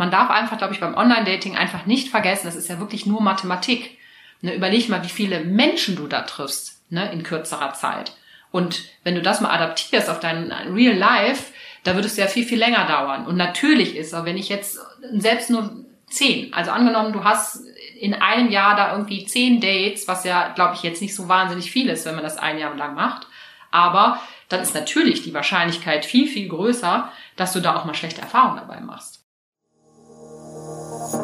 man 0.00 0.10
darf 0.10 0.30
einfach, 0.30 0.56
glaube 0.56 0.72
ich, 0.72 0.80
beim 0.80 0.96
Online-Dating 0.96 1.56
einfach 1.56 1.84
nicht 1.84 2.08
vergessen, 2.08 2.46
das 2.46 2.56
ist 2.56 2.70
ja 2.70 2.80
wirklich 2.80 3.04
nur 3.04 3.20
Mathematik. 3.20 3.98
Ne, 4.40 4.54
überleg 4.54 4.88
mal, 4.88 5.04
wie 5.04 5.10
viele 5.10 5.40
Menschen 5.40 5.94
du 5.94 6.06
da 6.06 6.22
triffst 6.22 6.82
ne, 6.88 7.12
in 7.12 7.22
kürzerer 7.22 7.74
Zeit. 7.74 8.12
Und 8.50 8.82
wenn 9.04 9.14
du 9.14 9.20
das 9.20 9.42
mal 9.42 9.50
adaptierst 9.50 10.08
auf 10.08 10.18
dein 10.18 10.50
Real 10.50 10.96
Life, 10.96 11.52
da 11.84 11.94
wird 11.94 12.06
es 12.06 12.16
ja 12.16 12.28
viel, 12.28 12.46
viel 12.46 12.58
länger 12.58 12.86
dauern. 12.86 13.26
Und 13.26 13.36
natürlich 13.36 13.94
ist, 13.94 14.14
aber 14.14 14.24
wenn 14.24 14.38
ich 14.38 14.48
jetzt 14.48 14.78
selbst 15.12 15.50
nur 15.50 15.84
zehn, 16.08 16.52
also 16.54 16.70
angenommen, 16.70 17.12
du 17.12 17.22
hast 17.22 17.60
in 18.00 18.14
einem 18.14 18.50
Jahr 18.50 18.76
da 18.76 18.92
irgendwie 18.92 19.26
zehn 19.26 19.60
Dates, 19.60 20.08
was 20.08 20.24
ja, 20.24 20.48
glaube 20.54 20.76
ich, 20.76 20.82
jetzt 20.82 21.02
nicht 21.02 21.14
so 21.14 21.28
wahnsinnig 21.28 21.70
viel 21.70 21.90
ist, 21.90 22.06
wenn 22.06 22.14
man 22.14 22.24
das 22.24 22.38
ein 22.38 22.58
Jahr 22.58 22.74
lang 22.74 22.94
macht. 22.94 23.26
Aber 23.70 24.18
dann 24.48 24.62
ist 24.62 24.74
natürlich 24.74 25.22
die 25.22 25.34
Wahrscheinlichkeit 25.34 26.06
viel, 26.06 26.26
viel 26.26 26.48
größer, 26.48 27.12
dass 27.36 27.52
du 27.52 27.60
da 27.60 27.76
auch 27.76 27.84
mal 27.84 27.94
schlechte 27.94 28.22
Erfahrungen 28.22 28.56
dabei 28.56 28.80
machst. 28.80 29.19
Hallo, 31.12 31.22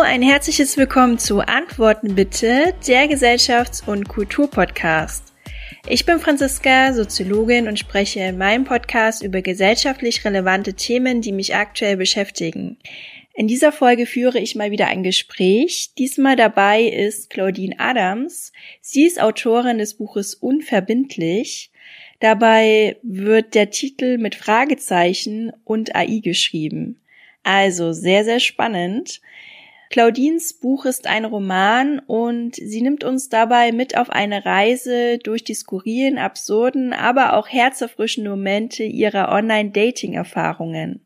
ein 0.00 0.22
herzliches 0.22 0.76
Willkommen 0.76 1.18
zu 1.18 1.40
Antworten 1.40 2.16
bitte, 2.16 2.74
der 2.88 3.06
Gesellschafts- 3.08 3.86
und 3.86 4.08
Kulturpodcast. 4.08 5.32
Ich 5.86 6.06
bin 6.06 6.18
Franziska, 6.18 6.92
Soziologin 6.92 7.68
und 7.68 7.78
spreche 7.78 8.20
in 8.20 8.38
meinem 8.38 8.64
Podcast 8.64 9.22
über 9.22 9.42
gesellschaftlich 9.42 10.24
relevante 10.24 10.74
Themen, 10.74 11.20
die 11.20 11.30
mich 11.30 11.54
aktuell 11.54 11.96
beschäftigen. 11.96 12.78
In 13.36 13.48
dieser 13.48 13.72
Folge 13.72 14.06
führe 14.06 14.38
ich 14.38 14.54
mal 14.54 14.70
wieder 14.70 14.86
ein 14.86 15.02
Gespräch. 15.02 15.90
Diesmal 15.98 16.36
dabei 16.36 16.84
ist 16.84 17.30
Claudine 17.30 17.74
Adams. 17.78 18.52
Sie 18.80 19.04
ist 19.04 19.20
Autorin 19.20 19.78
des 19.78 19.94
Buches 19.94 20.36
Unverbindlich. 20.36 21.72
Dabei 22.20 22.96
wird 23.02 23.56
der 23.56 23.70
Titel 23.70 24.18
mit 24.18 24.36
Fragezeichen 24.36 25.52
und 25.64 25.96
AI 25.96 26.20
geschrieben. 26.20 27.00
Also 27.42 27.92
sehr, 27.92 28.24
sehr 28.24 28.38
spannend. 28.38 29.20
Claudines 29.90 30.52
Buch 30.52 30.84
ist 30.84 31.08
ein 31.08 31.24
Roman 31.24 31.98
und 31.98 32.54
sie 32.54 32.82
nimmt 32.82 33.02
uns 33.02 33.30
dabei 33.30 33.72
mit 33.72 33.96
auf 33.96 34.10
eine 34.10 34.44
Reise 34.44 35.18
durch 35.18 35.42
die 35.42 35.54
skurrilen, 35.54 36.18
absurden, 36.18 36.92
aber 36.92 37.36
auch 37.36 37.48
herzerfrischenden 37.48 38.30
Momente 38.30 38.84
ihrer 38.84 39.30
Online-Dating-Erfahrungen. 39.30 41.03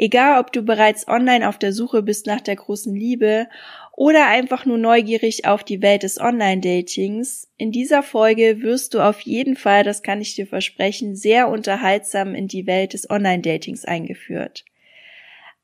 Egal, 0.00 0.38
ob 0.38 0.52
du 0.52 0.62
bereits 0.62 1.08
online 1.08 1.48
auf 1.48 1.58
der 1.58 1.72
Suche 1.72 2.04
bist 2.04 2.26
nach 2.26 2.40
der 2.40 2.54
großen 2.54 2.94
Liebe 2.94 3.48
oder 3.96 4.28
einfach 4.28 4.64
nur 4.64 4.78
neugierig 4.78 5.44
auf 5.44 5.64
die 5.64 5.82
Welt 5.82 6.04
des 6.04 6.20
Online-Datings, 6.20 7.48
in 7.56 7.72
dieser 7.72 8.04
Folge 8.04 8.62
wirst 8.62 8.94
du 8.94 9.00
auf 9.00 9.20
jeden 9.22 9.56
Fall, 9.56 9.82
das 9.82 10.04
kann 10.04 10.20
ich 10.20 10.36
dir 10.36 10.46
versprechen, 10.46 11.16
sehr 11.16 11.48
unterhaltsam 11.48 12.36
in 12.36 12.46
die 12.46 12.68
Welt 12.68 12.92
des 12.92 13.10
Online-Datings 13.10 13.84
eingeführt. 13.86 14.64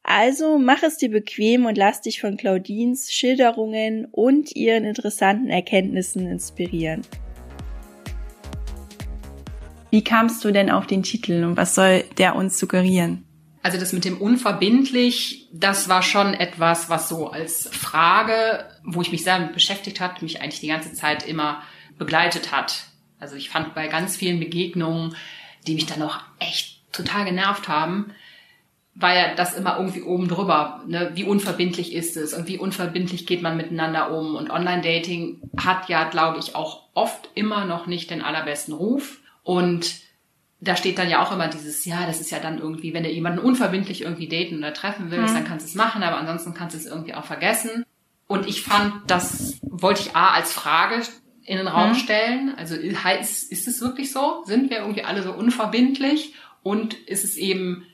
Also 0.03 0.59
mach 0.59 0.83
es 0.83 0.99
dir 0.99 1.11
bequem 1.11 1.65
und 1.65 1.79
lass 1.79 2.01
dich 2.01 2.21
von 2.21 2.37
Claudines 2.37 3.13
Schilderungen 3.13 4.05
und 4.11 4.57
ihren 4.57 4.85
interessanten 4.85 5.49
Erkenntnissen 5.49 6.27
inspirieren. 6.27 7.03
Wie 9.91 10.03
kamst 10.03 10.45
du 10.45 10.51
denn 10.51 10.71
auf 10.71 10.89
den 10.89 11.05
Titel 11.05 11.45
und 11.45 11.57
was 11.57 11.77
soll 11.77 12.03
der 12.19 12.35
uns 12.35 12.59
suggerieren? 12.59 13.25
Also 13.65 13.79
das 13.79 13.95
mit 13.95 14.05
dem 14.05 14.19
unverbindlich, 14.19 15.49
das 15.51 15.89
war 15.89 16.03
schon 16.03 16.35
etwas, 16.35 16.91
was 16.91 17.09
so 17.09 17.31
als 17.31 17.67
Frage, 17.69 18.69
wo 18.85 19.01
ich 19.01 19.11
mich 19.11 19.25
sehr 19.25 19.41
beschäftigt 19.41 20.01
hat, 20.01 20.21
mich 20.21 20.43
eigentlich 20.43 20.61
die 20.61 20.69
ganze 20.69 20.93
Zeit 20.93 21.27
immer 21.27 21.63
begleitet 21.97 22.53
hat. 22.53 22.85
Also 23.19 23.37
ich 23.37 23.49
fand 23.49 23.75
bei 23.75 23.89
ganz 23.89 24.19
vielen 24.19 24.39
Begegnungen, 24.39 25.17
die 25.67 25.77
mich 25.77 25.87
dann 25.87 26.03
auch 26.03 26.19
echt 26.41 26.93
total 26.93 27.25
genervt 27.25 27.67
haben, 27.67 28.13
war 28.95 29.15
ja 29.15 29.35
das 29.35 29.55
immer 29.55 29.79
irgendwie 29.79 30.03
oben 30.03 30.29
drüber. 30.29 30.83
Ne? 30.87 31.13
Wie 31.15 31.25
unverbindlich 31.25 31.95
ist 31.95 32.19
es 32.19 32.35
und 32.35 32.47
wie 32.47 32.59
unverbindlich 32.59 33.27
geht 33.27 33.41
man 33.41 33.57
miteinander 33.57 34.11
um? 34.11 34.37
Und 34.37 34.51
Online-Dating 34.51 35.41
hat 35.57 35.89
ja, 35.89 36.05
glaube 36.05 36.39
ich, 36.39 36.55
auch 36.55 36.83
oft 36.93 37.31
immer 37.35 37.65
noch 37.65 37.87
nicht 37.87 38.11
den 38.11 38.21
allerbesten 38.21 38.75
Ruf. 38.75 39.23
Und 39.43 40.04
da 40.65 40.77
steht 40.77 40.99
dann 40.99 41.11
ja 41.11 41.23
auch 41.23 41.33
immer 41.33 41.49
dieses, 41.49 41.85
ja, 41.85 42.07
das 42.07 42.21
ist 42.21 42.31
ja 42.31 42.39
dann 42.41 42.59
irgendwie, 42.59 42.95
wenn 42.95 43.03
du 43.03 43.11
jemanden 43.11 43.39
unverbindlich 43.39 44.03
irgendwie 44.03 44.29
daten 44.29 44.59
oder 44.59 44.73
treffen 44.73 45.11
willst, 45.11 45.35
mhm. 45.35 45.39
dann 45.39 45.45
kannst 45.45 45.67
du 45.67 45.71
es 45.71 45.75
machen, 45.75 46.03
aber 46.03 46.17
ansonsten 46.17 46.55
kannst 46.55 46.75
du 46.75 46.79
es 46.79 46.87
irgendwie 46.87 47.15
auch 47.15 47.25
vergessen. 47.25 47.85
Und 48.27 48.49
ich 48.49 48.63
fand, 48.63 48.95
das 49.07 49.59
wollte 49.63 50.01
ich 50.01 50.17
A 50.17 50.33
als 50.33 50.53
Frage 50.53 51.03
in 51.45 51.59
den 51.59 51.69
Raum 51.69 51.91
mhm. 51.91 51.95
stellen. 51.95 52.55
Also 52.57 52.75
ist, 52.75 53.53
ist 53.53 53.69
es 53.69 53.81
wirklich 53.81 54.13
so? 54.13 54.43
Sind 54.47 54.71
wir 54.71 54.79
irgendwie 54.79 55.05
alle 55.05 55.23
so 55.23 55.33
unverbindlich? 55.33 56.35
Und 56.63 56.95
ist 56.95 57.25
es 57.25 57.37
eben 57.37 57.85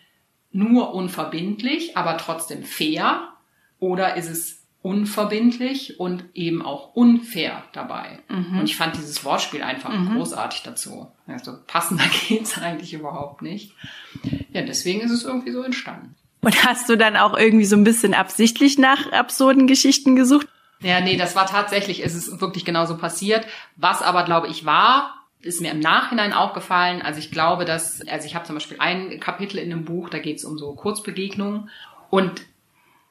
nur 0.52 0.94
unverbindlich, 0.94 1.96
aber 1.96 2.16
trotzdem 2.16 2.62
fair? 2.62 3.32
Oder 3.80 4.16
ist 4.16 4.28
es 4.28 4.59
unverbindlich 4.82 6.00
und 6.00 6.24
eben 6.34 6.62
auch 6.62 6.94
unfair 6.94 7.64
dabei? 7.72 8.20
Mhm. 8.28 8.60
Und 8.60 8.64
ich 8.64 8.76
fand 8.76 8.96
dieses 8.96 9.24
Wortspiel 9.24 9.62
einfach 9.62 9.92
mhm. 9.92 10.16
großartig 10.16 10.62
dazu. 10.62 11.10
Also 11.26 11.56
passender 11.66 12.04
geht's 12.28 12.60
eigentlich 12.60 12.94
überhaupt 12.94 13.42
nicht. 13.42 13.72
Ja, 14.52 14.62
deswegen 14.62 15.00
ist 15.00 15.10
es 15.10 15.24
irgendwie 15.24 15.52
so 15.52 15.62
entstanden. 15.62 16.14
Und 16.42 16.64
hast 16.64 16.88
du 16.88 16.96
dann 16.96 17.16
auch 17.16 17.36
irgendwie 17.36 17.66
so 17.66 17.76
ein 17.76 17.84
bisschen 17.84 18.14
absichtlich 18.14 18.78
nach 18.78 19.12
absurden 19.12 19.66
Geschichten 19.66 20.16
gesucht? 20.16 20.48
Ja, 20.80 21.00
nee, 21.00 21.16
das 21.16 21.36
war 21.36 21.46
tatsächlich, 21.46 22.02
es 22.02 22.14
ist 22.14 22.40
wirklich 22.40 22.64
genauso 22.64 22.96
passiert. 22.96 23.46
Was 23.76 24.00
aber, 24.00 24.24
glaube 24.24 24.48
ich, 24.48 24.64
war, 24.64 25.14
ist 25.42 25.60
mir 25.60 25.70
im 25.70 25.80
Nachhinein 25.80 26.32
aufgefallen. 26.32 27.02
Also 27.02 27.18
ich 27.18 27.30
glaube, 27.30 27.66
dass, 27.66 28.06
also 28.08 28.26
ich 28.26 28.34
habe 28.34 28.46
zum 28.46 28.56
Beispiel 28.56 28.78
ein 28.80 29.20
Kapitel 29.20 29.58
in 29.58 29.68
dem 29.68 29.84
Buch, 29.84 30.08
da 30.08 30.18
geht 30.18 30.38
es 30.38 30.44
um 30.44 30.56
so 30.56 30.74
Kurzbegegnungen. 30.74 31.68
Und 32.08 32.42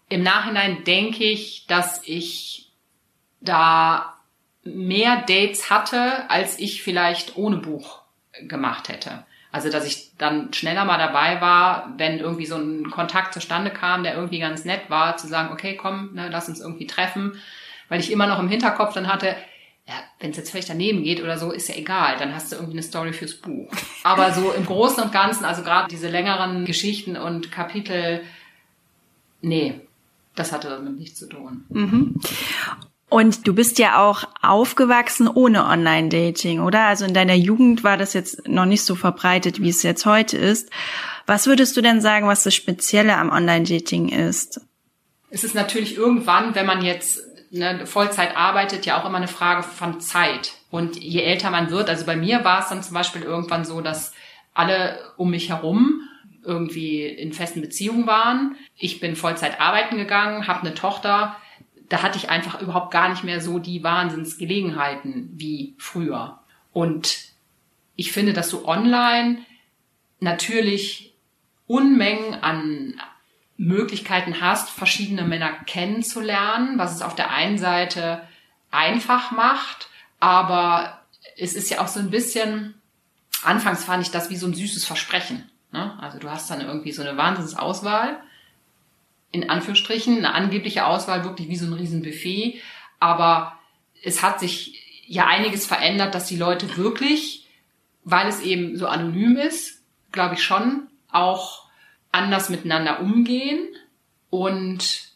im 0.10 0.24
Nachhinein 0.24 0.84
denke 0.84 1.24
ich, 1.24 1.66
dass 1.68 2.02
ich 2.06 2.72
da 3.42 4.16
mehr 4.64 5.24
Dates 5.28 5.70
hatte, 5.70 6.30
als 6.30 6.60
ich 6.60 6.84
vielleicht 6.84 7.38
ohne 7.38 7.58
Buch 7.58 8.02
gemacht 8.42 8.90
hätte. 8.90 9.24
Also, 9.52 9.70
dass 9.70 9.86
ich 9.88 10.16
dann 10.18 10.54
schneller 10.54 10.86
mal 10.86 11.00
dabei 11.00 11.42
war, 11.42 11.94
wenn 11.98 12.20
irgendwie 12.20 12.46
so 12.46 12.56
ein 12.56 12.92
Kontakt 12.92 13.34
zustande 13.34 13.72
kam, 13.72 14.04
der 14.04 14.14
irgendwie 14.14 14.40
ganz 14.40 14.64
nett 14.64 14.90
war, 14.90 15.18
zu 15.18 15.28
sagen, 15.28 15.52
okay, 15.52 15.76
komm, 15.76 16.14
ne, 16.14 16.30
lass 16.30 16.50
uns 16.50 16.60
irgendwie 16.60 16.86
treffen. 16.86 17.40
Weil 17.88 18.00
ich 18.00 18.12
immer 18.12 18.28
noch 18.28 18.38
im 18.38 18.50
Hinterkopf 18.50 18.94
dann 18.94 19.08
hatte, 19.08 19.36
ja, 19.88 19.96
wenn 20.20 20.30
es 20.30 20.38
jetzt 20.38 20.52
vielleicht 20.52 20.70
daneben 20.70 21.04
geht 21.04 21.24
oder 21.24 21.40
so, 21.40 21.52
ist 21.52 21.68
ja 21.68 21.76
egal, 21.76 22.18
dann 22.18 22.36
hast 22.36 22.52
du 22.52 22.58
irgendwie 22.58 22.74
eine 22.74 22.84
Story 22.84 23.12
fürs 23.12 23.34
Buch. 23.34 23.72
Aber 24.04 24.32
so 24.34 24.52
im 24.52 24.68
Großen 24.68 25.02
und 25.02 25.12
Ganzen, 25.12 25.46
also 25.46 25.64
gerade 25.64 25.88
diese 25.88 26.10
längeren 26.10 26.66
Geschichten 26.66 27.18
und 27.18 27.52
Kapitel, 27.52 28.22
nee, 29.42 29.82
das 30.40 30.52
hatte 30.52 30.70
damit 30.70 30.98
nichts 30.98 31.20
zu 31.20 31.28
tun. 31.28 31.66
Mhm. 31.70 32.16
Und 33.10 33.48
du 33.48 33.56
bist 33.56 33.80
ja 33.80 34.04
auch 34.04 34.24
aufgewachsen 34.42 35.28
ohne 35.28 35.66
Online-Dating, 35.66 36.62
oder? 36.62 36.82
Also 36.82 37.06
in 37.06 37.14
deiner 37.16 37.34
Jugend 37.34 37.84
war 37.84 37.98
das 37.98 38.14
jetzt 38.14 38.48
noch 38.48 38.66
nicht 38.66 38.84
so 38.84 38.96
verbreitet, 38.96 39.62
wie 39.62 39.70
es 39.70 39.82
jetzt 39.82 40.06
heute 40.06 40.38
ist. 40.38 40.70
Was 41.26 41.48
würdest 41.48 41.76
du 41.76 41.82
denn 41.82 42.02
sagen, 42.02 42.28
was 42.28 42.44
das 42.44 42.54
Spezielle 42.54 43.18
am 43.18 43.32
Online-Dating 43.32 44.10
ist? 44.10 44.62
Es 45.32 45.44
ist 45.44 45.56
natürlich 45.56 45.98
irgendwann, 45.98 46.54
wenn 46.54 46.68
man 46.68 46.84
jetzt 46.84 47.22
ne, 47.50 47.86
Vollzeit 47.86 48.38
arbeitet, 48.38 48.86
ja 48.86 49.02
auch 49.02 49.06
immer 49.06 49.18
eine 49.18 49.28
Frage 49.28 49.64
von 49.64 50.00
Zeit. 50.00 50.54
Und 50.70 50.96
je 50.96 51.22
älter 51.22 51.50
man 51.50 51.72
wird, 51.72 51.90
also 51.90 52.06
bei 52.06 52.16
mir 52.16 52.44
war 52.44 52.62
es 52.62 52.70
dann 52.70 52.84
zum 52.84 52.94
Beispiel 52.94 53.24
irgendwann 53.24 53.66
so, 53.66 53.82
dass 53.82 54.14
alle 54.54 55.00
um 55.18 55.32
mich 55.32 55.50
herum 55.50 56.02
irgendwie 56.44 57.06
in 57.06 57.34
festen 57.34 57.62
Beziehungen 57.62 58.08
waren. 58.08 58.56
Ich 58.76 59.00
bin 59.00 59.16
Vollzeit 59.16 59.60
arbeiten 59.60 59.98
gegangen, 59.98 60.48
habe 60.48 60.62
eine 60.62 60.74
Tochter. 60.74 61.36
Da 61.90 62.02
hatte 62.02 62.18
ich 62.18 62.30
einfach 62.30 62.62
überhaupt 62.62 62.92
gar 62.92 63.10
nicht 63.10 63.24
mehr 63.24 63.42
so 63.42 63.60
die 63.60 63.84
Wahnsinnsgelegenheiten 63.84 65.30
wie 65.34 65.76
früher. 65.78 66.40
Und 66.72 67.20
ich 67.96 68.12
finde, 68.12 68.34
dass 68.34 68.50
du 68.50 68.66
online 68.66 69.40
natürlich 70.20 71.14
Unmengen 71.68 72.36
an 72.36 73.00
Möglichkeiten 73.58 74.40
hast, 74.40 74.70
verschiedene 74.70 75.24
Männer 75.24 75.52
kennenzulernen, 75.66 76.78
was 76.78 76.96
es 76.96 77.02
auf 77.02 77.14
der 77.14 77.32
einen 77.32 77.58
Seite 77.58 78.22
einfach 78.72 79.32
macht, 79.32 79.90
aber 80.20 81.02
es 81.38 81.54
ist 81.56 81.70
ja 81.70 81.82
auch 81.82 81.88
so 81.88 82.00
ein 82.00 82.10
bisschen, 82.10 82.76
anfangs 83.44 83.84
fand 83.84 84.04
ich 84.04 84.12
das 84.12 84.30
wie 84.30 84.38
so 84.38 84.48
ein 84.48 84.54
süßes 84.54 84.86
Versprechen. 84.86 85.50
Ne? 85.72 85.98
Also 86.02 86.20
du 86.20 86.30
hast 86.30 86.50
dann 86.50 86.62
irgendwie 86.62 86.92
so 86.92 87.02
eine 87.02 87.18
Wahnsinnsauswahl, 87.18 88.20
in 89.32 89.50
Anführungsstrichen, 89.50 90.18
eine 90.18 90.34
angebliche 90.34 90.86
Auswahl, 90.86 91.24
wirklich 91.24 91.50
wie 91.50 91.56
so 91.56 91.68
ein 91.68 91.74
Riesenbuffet, 91.74 92.62
aber 93.00 93.60
es 94.04 94.24
hat 94.24 94.40
sich 94.40 95.04
ja 95.06 95.28
einiges 95.28 95.66
verändert, 95.66 96.16
dass 96.16 96.26
die 96.26 96.38
Leute 96.38 96.78
wirklich, 96.78 97.48
weil 98.04 98.28
es 98.28 98.42
eben 98.42 98.78
so 98.78 98.88
anonym 98.88 99.38
ist, 99.38 99.84
glaube 100.12 100.36
ich 100.36 100.44
schon, 100.44 100.88
auch 101.12 101.68
anders 102.12 102.50
miteinander 102.50 103.00
umgehen. 103.02 103.68
und 104.30 105.10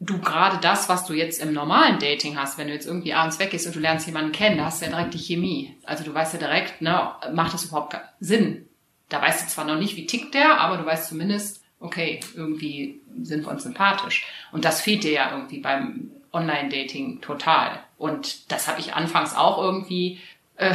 du 0.00 0.18
gerade 0.18 0.58
das, 0.62 0.88
was 0.88 1.04
du 1.04 1.12
jetzt 1.12 1.42
im 1.42 1.52
normalen 1.52 1.98
Dating 1.98 2.38
hast, 2.38 2.56
wenn 2.56 2.68
du 2.68 2.72
jetzt 2.72 2.86
irgendwie 2.86 3.12
abends 3.12 3.38
weggehst 3.38 3.66
und 3.66 3.76
du 3.76 3.80
lernst 3.80 4.06
jemanden 4.06 4.32
kennen, 4.32 4.56
da 4.56 4.64
hast 4.64 4.80
du 4.80 4.86
ja 4.86 4.92
direkt 4.92 5.14
die 5.14 5.18
Chemie. 5.18 5.76
Also 5.84 6.04
du 6.04 6.14
weißt 6.14 6.32
ja 6.32 6.38
direkt, 6.38 6.80
ne, 6.80 7.10
macht 7.32 7.52
das 7.52 7.66
überhaupt 7.66 7.96
Sinn? 8.18 8.66
Da 9.10 9.20
weißt 9.20 9.44
du 9.44 9.48
zwar 9.48 9.66
noch 9.66 9.78
nicht, 9.78 9.96
wie 9.96 10.06
tickt 10.06 10.34
der, 10.34 10.58
aber 10.58 10.78
du 10.78 10.86
weißt 10.86 11.08
zumindest, 11.08 11.62
okay, 11.80 12.20
irgendwie 12.34 13.00
sind 13.22 13.44
wir 13.44 13.50
uns 13.50 13.64
sympathisch. 13.64 14.26
Und 14.52 14.64
das 14.64 14.80
fehlt 14.80 15.04
dir 15.04 15.12
ja 15.12 15.32
irgendwie 15.32 15.58
beim 15.58 16.10
Online-Dating 16.32 17.20
total. 17.20 17.80
Und 17.98 18.50
das 18.50 18.68
habe 18.68 18.80
ich 18.80 18.94
anfangs 18.94 19.34
auch 19.34 19.58
irgendwie 19.58 20.20
äh, 20.56 20.74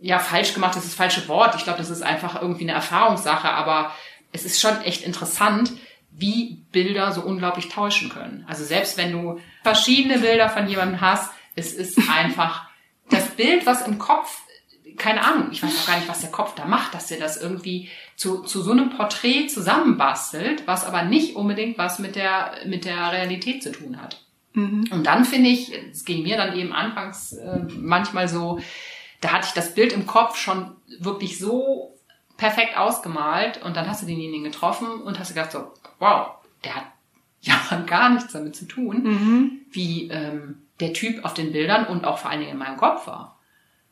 ja 0.00 0.18
falsch 0.18 0.54
gemacht. 0.54 0.74
Das 0.74 0.84
ist 0.84 0.92
das 0.92 0.96
falsche 0.96 1.28
Wort. 1.28 1.54
Ich 1.54 1.64
glaube, 1.64 1.78
das 1.78 1.90
ist 1.90 2.02
einfach 2.02 2.40
irgendwie 2.40 2.64
eine 2.64 2.72
Erfahrungssache. 2.72 3.48
Aber 3.48 3.94
es 4.32 4.44
ist 4.44 4.60
schon 4.60 4.80
echt 4.82 5.04
interessant, 5.04 5.72
wie 6.10 6.64
Bilder 6.72 7.12
so 7.12 7.22
unglaublich 7.22 7.68
täuschen 7.68 8.08
können. 8.08 8.44
Also 8.48 8.64
selbst 8.64 8.96
wenn 8.96 9.12
du 9.12 9.40
verschiedene 9.62 10.18
Bilder 10.18 10.48
von 10.48 10.68
jemandem 10.68 11.00
hast, 11.00 11.30
es 11.54 11.72
ist 11.72 11.98
einfach 12.10 12.68
das 13.10 13.28
Bild, 13.30 13.66
was 13.66 13.86
im 13.86 13.98
Kopf 13.98 14.42
keine 14.96 15.24
Ahnung, 15.24 15.48
ich 15.52 15.62
weiß 15.62 15.82
auch 15.82 15.86
gar 15.86 15.96
nicht, 15.96 16.08
was 16.08 16.20
der 16.20 16.30
Kopf 16.30 16.54
da 16.54 16.64
macht, 16.64 16.94
dass 16.94 17.10
er 17.10 17.18
das 17.18 17.40
irgendwie 17.40 17.88
zu, 18.16 18.42
zu 18.42 18.62
so 18.62 18.72
einem 18.72 18.90
Porträt 18.90 19.48
zusammenbastelt, 19.48 20.66
was 20.66 20.84
aber 20.84 21.02
nicht 21.02 21.36
unbedingt 21.36 21.78
was 21.78 21.98
mit 21.98 22.16
der, 22.16 22.52
mit 22.66 22.84
der 22.84 23.12
Realität 23.12 23.62
zu 23.62 23.72
tun 23.72 24.00
hat. 24.00 24.22
Mhm. 24.54 24.84
Und 24.90 25.06
dann 25.06 25.24
finde 25.24 25.50
ich, 25.50 25.72
es 25.90 26.04
ging 26.04 26.22
mir 26.22 26.36
dann 26.36 26.56
eben 26.56 26.72
anfangs 26.72 27.32
äh, 27.32 27.60
manchmal 27.78 28.28
so, 28.28 28.60
da 29.20 29.32
hatte 29.32 29.48
ich 29.48 29.54
das 29.54 29.74
Bild 29.74 29.92
im 29.92 30.06
Kopf 30.06 30.36
schon 30.36 30.76
wirklich 30.98 31.38
so 31.38 31.94
perfekt 32.36 32.76
ausgemalt 32.76 33.62
und 33.62 33.76
dann 33.76 33.88
hast 33.88 34.02
du 34.02 34.06
denjenigen 34.06 34.44
getroffen 34.44 34.88
und 34.88 35.18
hast 35.18 35.34
gedacht 35.34 35.52
so, 35.52 35.72
wow, 35.98 36.32
der 36.64 36.76
hat 36.76 36.84
ja 37.42 37.56
gar 37.86 38.10
nichts 38.10 38.32
damit 38.32 38.56
zu 38.56 38.66
tun, 38.66 39.02
mhm. 39.02 39.60
wie 39.70 40.08
ähm, 40.10 40.62
der 40.80 40.92
Typ 40.92 41.24
auf 41.24 41.34
den 41.34 41.52
Bildern 41.52 41.86
und 41.86 42.04
auch 42.04 42.18
vor 42.18 42.30
allen 42.30 42.40
Dingen 42.40 42.52
in 42.52 42.58
meinem 42.58 42.76
Kopf 42.76 43.06
war. 43.06 43.39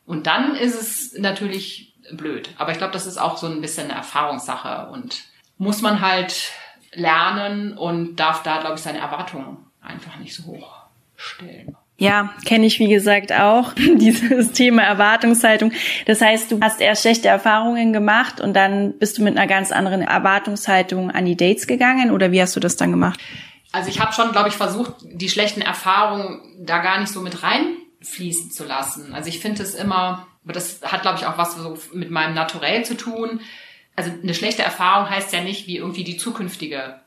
Und 0.09 0.25
dann 0.25 0.55
ist 0.55 0.73
es 0.73 1.13
natürlich 1.19 1.93
blöd. 2.11 2.49
Aber 2.57 2.71
ich 2.71 2.79
glaube, 2.79 2.93
das 2.93 3.05
ist 3.05 3.19
auch 3.19 3.37
so 3.37 3.45
ein 3.45 3.61
bisschen 3.61 3.91
eine 3.91 3.93
Erfahrungssache 3.93 4.89
und 4.91 5.21
muss 5.59 5.83
man 5.83 6.01
halt 6.01 6.51
lernen 6.93 7.77
und 7.77 8.15
darf 8.15 8.41
da, 8.41 8.59
glaube 8.59 8.73
ich, 8.73 8.81
seine 8.81 8.97
Erwartungen 8.97 9.57
einfach 9.83 10.17
nicht 10.17 10.33
so 10.33 10.45
hoch 10.45 10.77
stellen. 11.15 11.77
Ja, 11.99 12.33
kenne 12.43 12.65
ich 12.65 12.79
wie 12.79 12.87
gesagt 12.87 13.31
auch 13.31 13.73
dieses 13.77 14.51
Thema 14.51 14.81
Erwartungshaltung. 14.81 15.73
Das 16.07 16.21
heißt, 16.21 16.51
du 16.51 16.59
hast 16.59 16.81
erst 16.81 17.03
schlechte 17.03 17.27
Erfahrungen 17.27 17.93
gemacht 17.93 18.41
und 18.41 18.55
dann 18.55 18.97
bist 18.97 19.19
du 19.19 19.23
mit 19.23 19.37
einer 19.37 19.45
ganz 19.45 19.71
anderen 19.71 20.01
Erwartungshaltung 20.01 21.11
an 21.11 21.25
die 21.25 21.37
Dates 21.37 21.67
gegangen 21.67 22.09
oder 22.09 22.31
wie 22.31 22.41
hast 22.41 22.55
du 22.55 22.59
das 22.59 22.77
dann 22.77 22.89
gemacht? 22.89 23.19
Also 23.73 23.89
ich 23.89 23.99
habe 23.99 24.11
schon, 24.13 24.31
glaube 24.31 24.49
ich, 24.49 24.55
versucht, 24.55 24.95
die 25.03 25.29
schlechten 25.29 25.61
Erfahrungen 25.61 26.41
da 26.65 26.79
gar 26.79 26.99
nicht 26.99 27.13
so 27.13 27.21
mit 27.21 27.43
rein 27.43 27.75
fließen 28.01 28.51
zu 28.51 28.65
lassen. 28.65 29.13
Also 29.13 29.29
ich 29.29 29.39
finde 29.39 29.63
es 29.63 29.75
immer, 29.75 30.27
aber 30.43 30.53
das 30.53 30.81
hat, 30.83 31.01
glaube 31.01 31.17
ich, 31.17 31.25
auch 31.25 31.37
was 31.37 31.55
so 31.55 31.77
mit 31.93 32.11
meinem 32.11 32.33
Naturell 32.33 32.85
zu 32.85 32.95
tun. 32.95 33.41
Also 33.95 34.11
eine 34.11 34.33
schlechte 34.33 34.63
Erfahrung 34.63 35.09
heißt 35.09 35.33
ja 35.33 35.41
nicht, 35.41 35.67
wie 35.67 35.77
irgendwie 35.77 36.03
die 36.03 36.17
zukünftige 36.17 36.99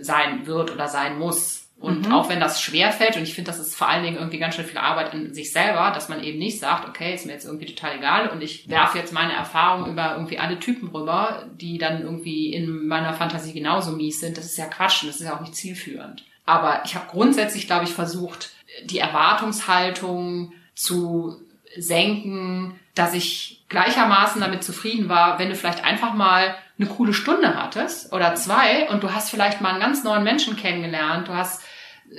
sein 0.00 0.46
wird 0.46 0.70
oder 0.70 0.88
sein 0.88 1.18
muss. 1.18 1.66
Und 1.78 2.06
mhm. 2.06 2.12
auch 2.12 2.28
wenn 2.28 2.40
das 2.40 2.60
schwer 2.60 2.92
fällt, 2.92 3.16
und 3.16 3.22
ich 3.22 3.34
finde, 3.34 3.50
das 3.50 3.58
ist 3.58 3.74
vor 3.74 3.88
allen 3.88 4.04
Dingen 4.04 4.18
irgendwie 4.18 4.38
ganz 4.38 4.54
schön 4.54 4.66
viel 4.66 4.76
Arbeit 4.76 5.14
in 5.14 5.32
sich 5.32 5.50
selber, 5.50 5.90
dass 5.92 6.10
man 6.10 6.22
eben 6.22 6.38
nicht 6.38 6.60
sagt, 6.60 6.86
okay, 6.86 7.14
ist 7.14 7.24
mir 7.24 7.32
jetzt 7.32 7.46
irgendwie 7.46 7.64
total 7.64 7.96
egal 7.96 8.28
und 8.28 8.42
ich 8.42 8.68
werfe 8.68 8.98
jetzt 8.98 9.14
meine 9.14 9.32
Erfahrung 9.32 9.90
über 9.90 10.12
irgendwie 10.12 10.38
alle 10.38 10.58
Typen 10.58 10.88
rüber, 10.88 11.48
die 11.54 11.78
dann 11.78 12.02
irgendwie 12.02 12.52
in 12.52 12.86
meiner 12.86 13.14
Fantasie 13.14 13.54
genauso 13.54 13.92
mies 13.92 14.20
sind. 14.20 14.36
Das 14.36 14.44
ist 14.44 14.58
ja 14.58 14.66
Quatsch 14.66 15.02
und 15.02 15.08
das 15.08 15.20
ist 15.20 15.26
ja 15.26 15.34
auch 15.34 15.40
nicht 15.40 15.56
zielführend. 15.56 16.22
Aber 16.44 16.82
ich 16.84 16.94
habe 16.96 17.06
grundsätzlich, 17.08 17.66
glaube 17.66 17.84
ich, 17.84 17.92
versucht, 17.92 18.50
die 18.84 18.98
Erwartungshaltung 18.98 20.52
zu 20.74 21.40
senken, 21.76 22.78
dass 22.94 23.14
ich 23.14 23.64
gleichermaßen 23.68 24.40
damit 24.40 24.64
zufrieden 24.64 25.08
war, 25.08 25.38
wenn 25.38 25.48
du 25.48 25.54
vielleicht 25.54 25.84
einfach 25.84 26.14
mal 26.14 26.56
eine 26.78 26.88
coole 26.88 27.12
Stunde 27.12 27.54
hattest 27.54 28.12
oder 28.12 28.34
zwei 28.34 28.88
und 28.90 29.02
du 29.02 29.12
hast 29.12 29.30
vielleicht 29.30 29.60
mal 29.60 29.70
einen 29.70 29.80
ganz 29.80 30.02
neuen 30.02 30.24
Menschen 30.24 30.56
kennengelernt, 30.56 31.28
du 31.28 31.34
hast 31.34 31.62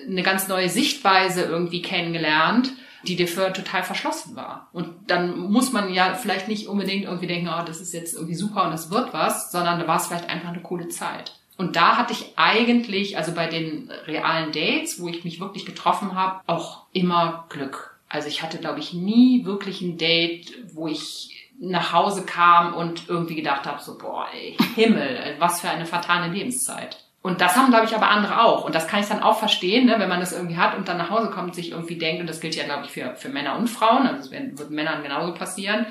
eine 0.07 0.23
ganz 0.23 0.47
neue 0.47 0.69
Sichtweise 0.69 1.41
irgendwie 1.41 1.81
kennengelernt, 1.81 2.71
die 3.03 3.15
dir 3.15 3.27
für 3.27 3.51
total 3.51 3.83
verschlossen 3.83 4.35
war. 4.35 4.69
Und 4.71 5.09
dann 5.09 5.37
muss 5.37 5.71
man 5.71 5.91
ja 5.91 6.13
vielleicht 6.13 6.47
nicht 6.47 6.67
unbedingt 6.67 7.05
irgendwie 7.05 7.27
denken, 7.27 7.49
oh, 7.49 7.63
das 7.65 7.81
ist 7.81 7.93
jetzt 7.93 8.13
irgendwie 8.13 8.35
super 8.35 8.65
und 8.65 8.71
das 8.71 8.91
wird 8.91 9.11
was, 9.13 9.51
sondern 9.51 9.79
da 9.79 9.87
war 9.87 9.97
es 9.97 10.07
vielleicht 10.07 10.29
einfach 10.29 10.49
eine 10.49 10.61
coole 10.61 10.87
Zeit. 10.87 11.33
Und 11.61 11.75
da 11.75 11.95
hatte 11.95 12.13
ich 12.13 12.33
eigentlich, 12.37 13.17
also 13.17 13.33
bei 13.33 13.45
den 13.45 13.91
realen 14.07 14.51
Dates, 14.51 14.99
wo 14.99 15.07
ich 15.07 15.23
mich 15.23 15.39
wirklich 15.39 15.63
getroffen 15.63 16.15
habe, 16.15 16.41
auch 16.47 16.87
immer 16.91 17.45
Glück. 17.49 17.99
Also 18.09 18.29
ich 18.29 18.41
hatte, 18.41 18.57
glaube 18.57 18.79
ich, 18.79 18.93
nie 18.93 19.45
wirklich 19.45 19.79
ein 19.81 19.99
Date, 19.99 20.51
wo 20.73 20.87
ich 20.87 21.51
nach 21.59 21.93
Hause 21.93 22.25
kam 22.25 22.73
und 22.73 23.07
irgendwie 23.09 23.35
gedacht 23.35 23.67
habe, 23.67 23.79
so, 23.79 23.95
boah, 23.95 24.25
ey, 24.33 24.57
Himmel, 24.73 25.35
was 25.37 25.61
für 25.61 25.69
eine 25.69 25.85
fatale 25.85 26.33
Lebenszeit. 26.33 26.97
Und 27.21 27.41
das 27.41 27.55
haben, 27.55 27.69
glaube 27.69 27.85
ich, 27.85 27.95
aber 27.95 28.09
andere 28.09 28.41
auch. 28.41 28.65
Und 28.65 28.73
das 28.73 28.87
kann 28.87 29.01
ich 29.01 29.07
dann 29.07 29.21
auch 29.21 29.37
verstehen, 29.37 29.85
ne, 29.85 29.99
wenn 29.99 30.09
man 30.09 30.19
das 30.19 30.33
irgendwie 30.33 30.57
hat 30.57 30.75
und 30.75 30.87
dann 30.87 30.97
nach 30.97 31.11
Hause 31.11 31.29
kommt 31.29 31.49
und 31.49 31.55
sich 31.55 31.69
irgendwie 31.69 31.99
denkt, 31.99 32.21
und 32.21 32.27
das 32.27 32.41
gilt 32.41 32.55
ja, 32.55 32.63
glaube 32.63 32.85
ich, 32.85 32.91
für, 32.91 33.15
für 33.15 33.29
Männer 33.29 33.55
und 33.55 33.67
Frauen, 33.67 34.07
also 34.07 34.31
das 34.31 34.31
wird 34.31 34.71
Männern 34.71 35.03
genauso 35.03 35.35
passieren, 35.35 35.85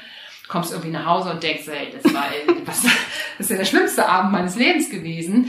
kommst 0.50 0.72
irgendwie 0.72 0.90
nach 0.90 1.06
Hause 1.06 1.30
und 1.30 1.42
denkst, 1.42 1.68
ey, 1.68 1.90
das 1.90 2.12
war, 2.12 2.24
was, 2.64 2.82
das 2.82 2.90
ist 3.38 3.50
ja 3.50 3.56
der 3.56 3.64
schlimmste 3.64 4.08
Abend 4.08 4.32
meines 4.32 4.56
Lebens 4.56 4.90
gewesen. 4.90 5.48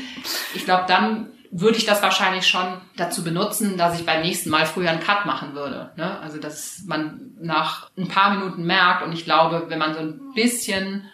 Ich 0.54 0.64
glaube, 0.64 0.86
dann 0.88 1.32
würde 1.50 1.78
ich 1.78 1.86
das 1.86 2.02
wahrscheinlich 2.02 2.48
schon 2.48 2.80
dazu 2.96 3.24
benutzen, 3.24 3.78
dass 3.78 4.00
ich 4.00 4.06
beim 4.06 4.22
nächsten 4.22 4.50
Mal 4.50 4.66
früher 4.66 4.90
einen 4.90 5.02
Cut 5.02 5.26
machen 5.26 5.54
würde. 5.54 5.92
Ne? 5.98 6.20
Also 6.20 6.38
dass 6.38 6.84
man 6.86 7.32
nach 7.42 7.90
ein 7.98 8.08
paar 8.08 8.36
Minuten 8.36 8.64
merkt 8.64 9.04
und 9.04 9.12
ich 9.12 9.26
glaube, 9.26 9.66
wenn 9.68 9.80
man 9.80 9.94
so 9.94 10.00
ein 10.00 10.34
bisschen 10.34 11.10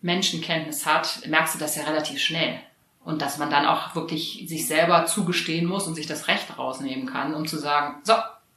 Menschenkenntnis 0.00 0.84
hat, 0.84 1.20
merkst 1.28 1.54
du 1.54 1.58
das 1.58 1.76
ja 1.76 1.84
relativ 1.84 2.20
schnell. 2.20 2.58
Und 3.04 3.22
dass 3.22 3.38
man 3.38 3.50
dann 3.50 3.66
auch 3.66 3.94
wirklich 3.94 4.46
sich 4.48 4.66
selber 4.66 5.06
zugestehen 5.06 5.66
muss 5.66 5.86
und 5.86 5.94
sich 5.94 6.06
das 6.06 6.28
Recht 6.28 6.58
rausnehmen 6.58 7.06
kann, 7.06 7.34
um 7.34 7.46
zu 7.46 7.58
sagen, 7.58 8.00
so, 8.02 8.14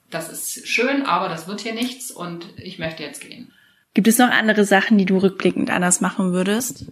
das 0.09 0.29
ist 0.29 0.68
schön, 0.68 1.06
aber 1.06 1.29
das 1.29 1.47
wird 1.47 1.62
hier 1.62 1.73
nichts 1.73 2.09
und 2.09 2.47
ich 2.57 2.79
möchte 2.79 3.03
jetzt 3.03 3.21
gehen. 3.21 3.53
Gibt 3.94 4.08
es 4.08 4.18
noch 4.18 4.30
andere 4.30 4.66
Sachen, 4.66 4.98
die 4.98 5.06
du 5.06 5.18
rückblickend 5.18 5.70
anders 5.70 6.02
machen 6.02 6.32
würdest? 6.32 6.86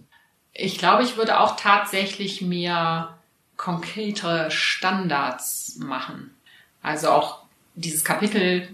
Ich 0.52 0.78
glaube, 0.78 1.02
ich 1.02 1.16
würde 1.16 1.40
auch 1.40 1.56
tatsächlich 1.56 2.42
mir 2.42 3.16
konkrete 3.56 4.50
Standards 4.50 5.76
machen. 5.78 6.34
Also 6.82 7.10
auch 7.10 7.42
dieses 7.74 8.04
Kapitel 8.04 8.68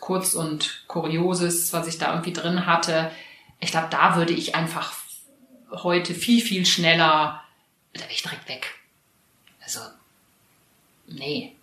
kurz 0.00 0.34
und 0.34 0.84
kurioses, 0.86 1.72
was 1.72 1.86
ich 1.86 1.98
da 1.98 2.10
irgendwie 2.12 2.32
drin 2.32 2.66
hatte. 2.66 3.10
Ich 3.60 3.70
glaube, 3.70 3.88
da 3.90 4.16
würde 4.16 4.32
ich 4.32 4.54
einfach 4.54 4.94
heute 5.70 6.14
viel, 6.14 6.42
viel 6.42 6.66
schneller, 6.66 7.42
da 7.92 8.00
ich 8.10 8.22
direkt 8.22 8.48
weg. 8.48 8.74
Also, 9.62 9.80
nee, 11.06 11.54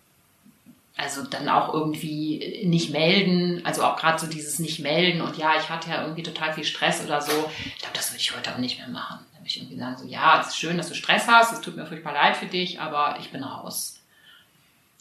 also 0.98 1.22
dann 1.22 1.48
auch 1.48 1.72
irgendwie 1.72 2.62
nicht 2.64 2.90
melden, 2.90 3.64
also 3.64 3.84
auch 3.84 3.96
gerade 3.96 4.18
so 4.18 4.26
dieses 4.26 4.58
nicht 4.58 4.80
melden 4.80 5.22
und 5.22 5.38
ja, 5.38 5.52
ich 5.56 5.70
hatte 5.70 5.90
ja 5.90 6.02
irgendwie 6.02 6.24
total 6.24 6.52
viel 6.52 6.64
Stress 6.64 7.04
oder 7.04 7.22
so. 7.22 7.32
Ich 7.64 7.78
glaube, 7.78 7.94
das 7.94 8.10
würde 8.10 8.20
ich 8.20 8.36
heute 8.36 8.52
auch 8.52 8.58
nicht 8.58 8.78
mehr 8.78 8.88
machen. 8.88 9.24
Da 9.32 9.38
würde 9.38 9.46
ich 9.46 9.58
irgendwie 9.58 9.78
sagen, 9.78 9.96
so 9.96 10.04
ja, 10.04 10.40
es 10.40 10.48
ist 10.48 10.58
schön, 10.58 10.76
dass 10.76 10.88
du 10.88 10.94
Stress 10.94 11.28
hast, 11.28 11.52
es 11.52 11.60
tut 11.60 11.76
mir 11.76 11.86
furchtbar 11.86 12.12
leid 12.12 12.36
für 12.36 12.46
dich, 12.46 12.80
aber 12.80 13.16
ich 13.20 13.30
bin 13.30 13.44
raus. 13.44 14.00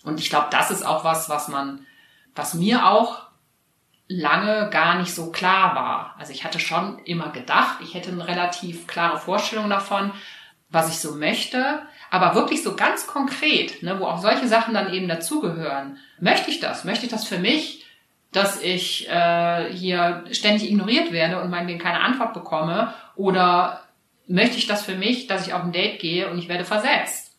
Und 0.03 0.19
ich 0.19 0.29
glaube, 0.29 0.47
das 0.51 0.69
ist 0.69 0.85
auch 0.85 1.03
was, 1.03 1.29
was 1.29 1.47
man, 1.47 1.85
was 2.35 2.53
mir 2.53 2.85
auch 2.85 3.23
lange 4.07 4.69
gar 4.69 4.99
nicht 4.99 5.13
so 5.13 5.31
klar 5.31 5.73
war. 5.73 6.15
Also 6.19 6.31
ich 6.31 6.43
hatte 6.43 6.59
schon 6.59 6.99
immer 7.05 7.29
gedacht, 7.29 7.79
ich 7.81 7.95
hätte 7.95 8.11
eine 8.11 8.27
relativ 8.27 8.85
klare 8.85 9.17
Vorstellung 9.17 9.67
davon, 9.69 10.13
was 10.69 10.89
ich 10.89 10.99
so 10.99 11.15
möchte, 11.15 11.81
aber 12.09 12.35
wirklich 12.35 12.63
so 12.63 12.75
ganz 12.75 13.07
konkret, 13.07 13.83
ne, 13.83 13.99
wo 13.99 14.05
auch 14.05 14.21
solche 14.21 14.47
Sachen 14.47 14.73
dann 14.73 14.93
eben 14.93 15.07
dazugehören. 15.07 15.97
Möchte 16.19 16.49
ich 16.49 16.59
das? 16.59 16.83
Möchte 16.83 17.05
ich 17.05 17.11
das 17.11 17.25
für 17.25 17.39
mich, 17.39 17.85
dass 18.31 18.61
ich 18.61 19.09
äh, 19.09 19.71
hier 19.73 20.23
ständig 20.31 20.69
ignoriert 20.69 21.11
werde 21.11 21.41
und 21.41 21.49
meinetwegen 21.49 21.79
keine 21.79 22.01
Antwort 22.01 22.33
bekomme? 22.33 22.93
Oder 23.15 23.83
möchte 24.27 24.57
ich 24.57 24.67
das 24.67 24.83
für 24.83 24.95
mich, 24.95 25.27
dass 25.27 25.47
ich 25.47 25.53
auf 25.53 25.63
ein 25.63 25.71
Date 25.71 25.99
gehe 25.99 26.29
und 26.29 26.37
ich 26.37 26.49
werde 26.49 26.65
versetzt? 26.65 27.35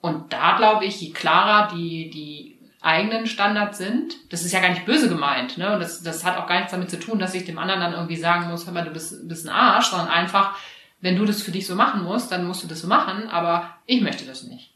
Und 0.00 0.32
da 0.32 0.56
glaube 0.56 0.84
ich, 0.84 1.00
je 1.00 1.12
klarer 1.12 1.74
die, 1.74 2.10
die 2.10 2.58
eigenen 2.80 3.26
Standards 3.26 3.78
sind, 3.78 4.14
das 4.30 4.44
ist 4.44 4.52
ja 4.52 4.60
gar 4.60 4.70
nicht 4.70 4.84
böse 4.84 5.08
gemeint, 5.08 5.56
ne? 5.56 5.72
Und 5.72 5.80
das, 5.80 6.02
das 6.02 6.24
hat 6.24 6.36
auch 6.36 6.48
gar 6.48 6.56
nichts 6.56 6.72
damit 6.72 6.90
zu 6.90 6.98
tun, 6.98 7.20
dass 7.20 7.34
ich 7.34 7.44
dem 7.44 7.58
anderen 7.58 7.80
dann 7.80 7.92
irgendwie 7.92 8.16
sagen 8.16 8.50
muss, 8.50 8.66
hör 8.66 8.72
mal, 8.72 8.84
du 8.84 8.90
bist, 8.90 9.28
bist 9.28 9.46
ein 9.46 9.54
Arsch, 9.54 9.86
sondern 9.86 10.08
einfach, 10.08 10.56
wenn 11.02 11.16
du 11.16 11.26
das 11.26 11.42
für 11.42 11.50
dich 11.50 11.66
so 11.66 11.74
machen 11.74 12.04
musst, 12.04 12.32
dann 12.32 12.46
musst 12.46 12.62
du 12.62 12.68
das 12.68 12.80
so 12.80 12.88
machen, 12.88 13.28
aber 13.28 13.76
ich 13.84 14.00
möchte 14.00 14.24
das 14.24 14.44
nicht. 14.44 14.70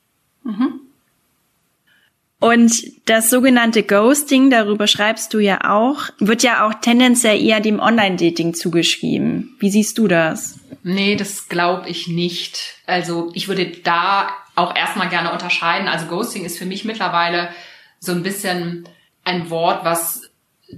Mhm. 0.45 0.81
Und 2.39 2.83
das 3.07 3.31
sogenannte 3.31 3.83
Ghosting, 3.83 4.51
darüber 4.51 4.87
schreibst 4.87 5.33
du 5.33 5.39
ja 5.39 5.61
auch, 5.71 6.11
wird 6.19 6.43
ja 6.43 6.67
auch 6.67 6.75
tendenziell 6.75 7.43
eher 7.43 7.61
dem 7.61 7.81
Online-Dating 7.81 8.53
zugeschrieben. 8.53 9.57
Wie 9.59 9.71
siehst 9.71 9.97
du 9.97 10.07
das? 10.07 10.61
Nee, 10.83 11.17
das 11.17 11.49
glaube 11.49 11.89
ich 11.89 12.09
nicht. 12.09 12.75
Also 12.87 13.31
ich 13.33 13.49
würde 13.49 13.67
da 13.83 14.29
auch 14.55 14.77
erstmal 14.77 15.09
gerne 15.09 15.33
unterscheiden. 15.33 15.89
Also 15.89 16.07
Ghosting 16.07 16.45
ist 16.45 16.59
für 16.59 16.67
mich 16.67 16.85
mittlerweile 16.85 17.49
so 18.01 18.13
ein 18.13 18.23
bisschen 18.23 18.87
ein 19.25 19.49
Wort, 19.49 19.85
was 19.85 20.31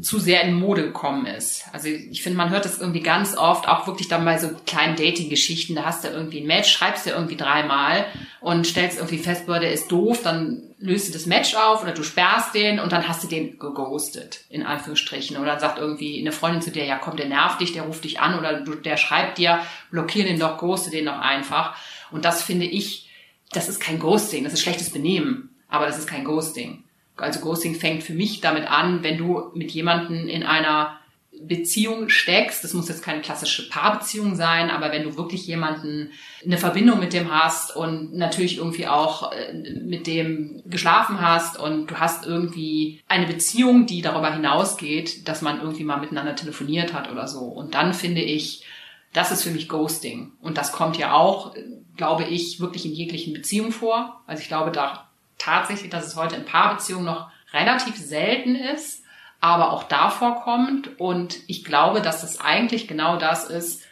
zu 0.03 0.19
sehr 0.19 0.43
in 0.43 0.55
Mode 0.55 0.83
gekommen 0.83 1.25
ist. 1.25 1.65
Also 1.73 1.89
ich 1.89 2.23
finde, 2.23 2.37
man 2.37 2.51
hört 2.51 2.67
das 2.67 2.79
irgendwie 2.79 3.01
ganz 3.01 3.37
oft, 3.37 3.67
auch 3.69 3.87
wirklich 3.87 4.07
dann 4.07 4.25
bei 4.25 4.37
so 4.37 4.51
kleinen 4.67 4.97
Dating-Geschichten, 4.97 5.75
da 5.75 5.87
hast 5.87 6.05
du 6.05 6.09
irgendwie 6.09 6.41
ein 6.41 6.47
Match, 6.47 6.71
schreibst 6.71 7.07
dir 7.07 7.13
irgendwie 7.13 7.37
dreimal 7.37 8.05
und 8.41 8.67
stellst 8.67 8.99
irgendwie 8.99 9.19
fest, 9.19 9.47
boah, 9.47 9.59
der 9.59 9.73
ist 9.73 9.91
doof, 9.91 10.21
dann 10.23 10.63
löst 10.79 11.09
du 11.09 11.13
das 11.13 11.25
Match 11.25 11.55
auf 11.55 11.83
oder 11.83 11.93
du 11.93 12.03
sperrst 12.03 12.55
den 12.55 12.81
und 12.81 12.93
dann 12.93 13.09
hast 13.09 13.25
du 13.25 13.29
den 13.29 13.59
geghostet, 13.59 14.45
in 14.51 14.63
Anführungsstrichen. 14.63 15.39
Oder 15.39 15.53
dann 15.53 15.61
sagt 15.61 15.79
irgendwie 15.79 16.21
eine 16.21 16.33
Freundin 16.33 16.61
zu 16.61 16.71
dir, 16.71 16.85
ja 16.85 16.99
komm, 16.99 17.17
der 17.17 17.27
nervt 17.27 17.61
dich, 17.61 17.73
der 17.73 17.85
ruft 17.85 18.05
dich 18.05 18.21
an 18.21 18.39
oder 18.39 18.61
du, 18.61 18.75
der 18.75 18.99
schreibt 18.99 19.39
dir, 19.39 19.61
blockier 19.91 20.25
den 20.25 20.39
doch, 20.39 20.59
ghoste 20.59 20.91
den 20.91 21.07
doch 21.07 21.19
einfach. 21.19 21.75
Und 22.11 22.27
das 22.27 22.43
finde 22.43 22.67
ich, 22.67 23.09
das 23.53 23.71
ist 23.71 23.81
kein 23.81 23.99
Ghosting, 23.99 24.45
das 24.45 24.53
ist 24.53 24.61
schlechtes 24.61 24.91
Benehmen, 24.91 25.57
aber 25.69 25.87
das 25.87 25.99
ist 25.99 26.07
kein 26.07 26.25
Ghosting 26.25 26.85
also 27.19 27.41
Ghosting 27.41 27.75
fängt 27.75 28.03
für 28.03 28.15
mich 28.15 28.41
damit 28.41 28.71
an, 28.71 29.03
wenn 29.03 29.19
du 29.19 29.51
mit 29.55 29.71
jemandem 29.71 30.29
in 30.29 30.43
einer 30.43 30.99
Beziehung 31.41 32.09
steckst, 32.09 32.65
das 32.65 32.75
muss 32.75 32.89
jetzt 32.89 33.03
keine 33.03 33.21
klassische 33.21 33.69
Paarbeziehung 33.69 34.35
sein, 34.35 34.71
aber 34.71 34.91
wenn 34.91 35.05
du 35.05 35.17
wirklich 35.17 35.47
jemanden 35.47 36.11
eine 36.45 36.59
Verbindung 36.59 36.99
mit 36.99 37.13
dem 37.13 37.31
hast 37.31 37.75
und 37.77 38.15
natürlich 38.15 38.59
irgendwie 38.59 38.89
auch 38.89 39.33
äh, 39.33 39.53
mit 39.53 40.07
dem 40.07 40.63
geschlafen 40.67 41.21
hast 41.21 41.59
und 41.59 41.91
du 41.91 41.97
hast 41.97 42.27
irgendwie 42.27 43.01
eine 43.09 43.27
Beziehung, 43.27 43.87
die 43.87 44.03
darüber 44.03 44.33
hinausgeht, 44.33 45.29
dass 45.29 45.43
man 45.43 45.61
irgendwie 45.61 45.85
mal 45.85 46.01
miteinander 46.01 46.35
telefoniert 46.35 46.93
hat 46.93 47.11
oder 47.11 47.29
so. 47.29 47.41
Und 47.41 47.75
dann 47.75 47.95
finde 47.95 48.23
ich, 48.23 48.65
das 49.13 49.31
ist 49.31 49.43
für 49.43 49.51
mich 49.51 49.69
Ghosting. 49.69 50.33
Und 50.41 50.59
das 50.59 50.73
kommt 50.73 50.99
ja 50.99 51.13
auch, 51.13 51.55
glaube 51.97 52.25
ich, 52.25 52.61
wirklich 52.61 52.85
in 52.85 52.93
jeglichen 52.93 53.33
Beziehungen 53.33 53.73
vor. 53.73 54.23
Also 54.27 54.43
ich 54.43 54.49
glaube, 54.49 54.71
da 54.71 55.08
tatsächlich, 55.39 55.91
dass 55.91 56.07
es 56.07 56.17
heute 56.17 56.37
in 56.37 56.45
Paarbeziehungen 56.45 57.07
noch 57.07 57.31
relativ 57.53 57.97
selten 57.97 58.55
ist, 58.55 59.03
aber 59.41 59.73
auch 59.73 59.85
da 59.85 60.11
vorkommt. 60.11 60.99
Und 60.99 61.39
ich 61.47 61.65
glaube, 61.65 62.03
dass 62.03 62.21
das 62.21 62.41
eigentlich 62.41 62.89
genau 62.89 63.17
das 63.17 63.49
ist. 63.49 63.83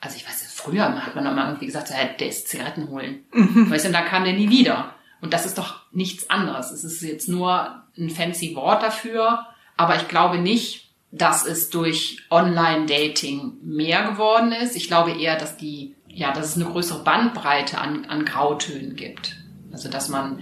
Also 0.00 0.16
ich 0.16 0.26
weiß, 0.26 0.52
früher 0.54 1.04
hat 1.04 1.14
man 1.14 1.26
immer 1.26 1.46
irgendwie 1.46 1.66
gesagt, 1.66 1.90
der 1.90 2.28
ist 2.28 2.48
Zigaretten 2.48 2.88
holen. 2.88 3.24
Mhm. 3.32 3.70
Weißt 3.70 3.84
du, 3.84 3.88
und 3.88 3.94
da 3.94 4.02
kam 4.02 4.24
der 4.24 4.34
nie 4.34 4.50
wieder. 4.50 4.94
Und 5.20 5.32
das 5.32 5.46
ist 5.46 5.58
doch 5.58 5.80
nichts 5.92 6.30
anderes. 6.30 6.70
Es 6.70 6.84
ist 6.84 7.02
jetzt 7.02 7.28
nur 7.28 7.82
ein 7.96 8.10
fancy 8.10 8.54
Wort 8.54 8.82
dafür. 8.82 9.46
Aber 9.76 9.96
ich 9.96 10.08
glaube 10.08 10.38
nicht, 10.38 10.90
dass 11.10 11.46
es 11.46 11.70
durch 11.70 12.18
Online-Dating 12.30 13.58
mehr 13.62 14.04
geworden 14.10 14.52
ist. 14.52 14.76
Ich 14.76 14.88
glaube 14.88 15.12
eher, 15.12 15.36
dass 15.36 15.56
die, 15.56 15.94
ja, 16.08 16.32
dass 16.32 16.46
es 16.46 16.56
eine 16.56 16.70
größere 16.70 17.02
Bandbreite 17.02 17.78
an, 17.78 18.04
an 18.06 18.24
Grautönen 18.24 18.94
gibt. 18.94 19.36
Also, 19.72 19.88
dass 19.88 20.08
man 20.08 20.40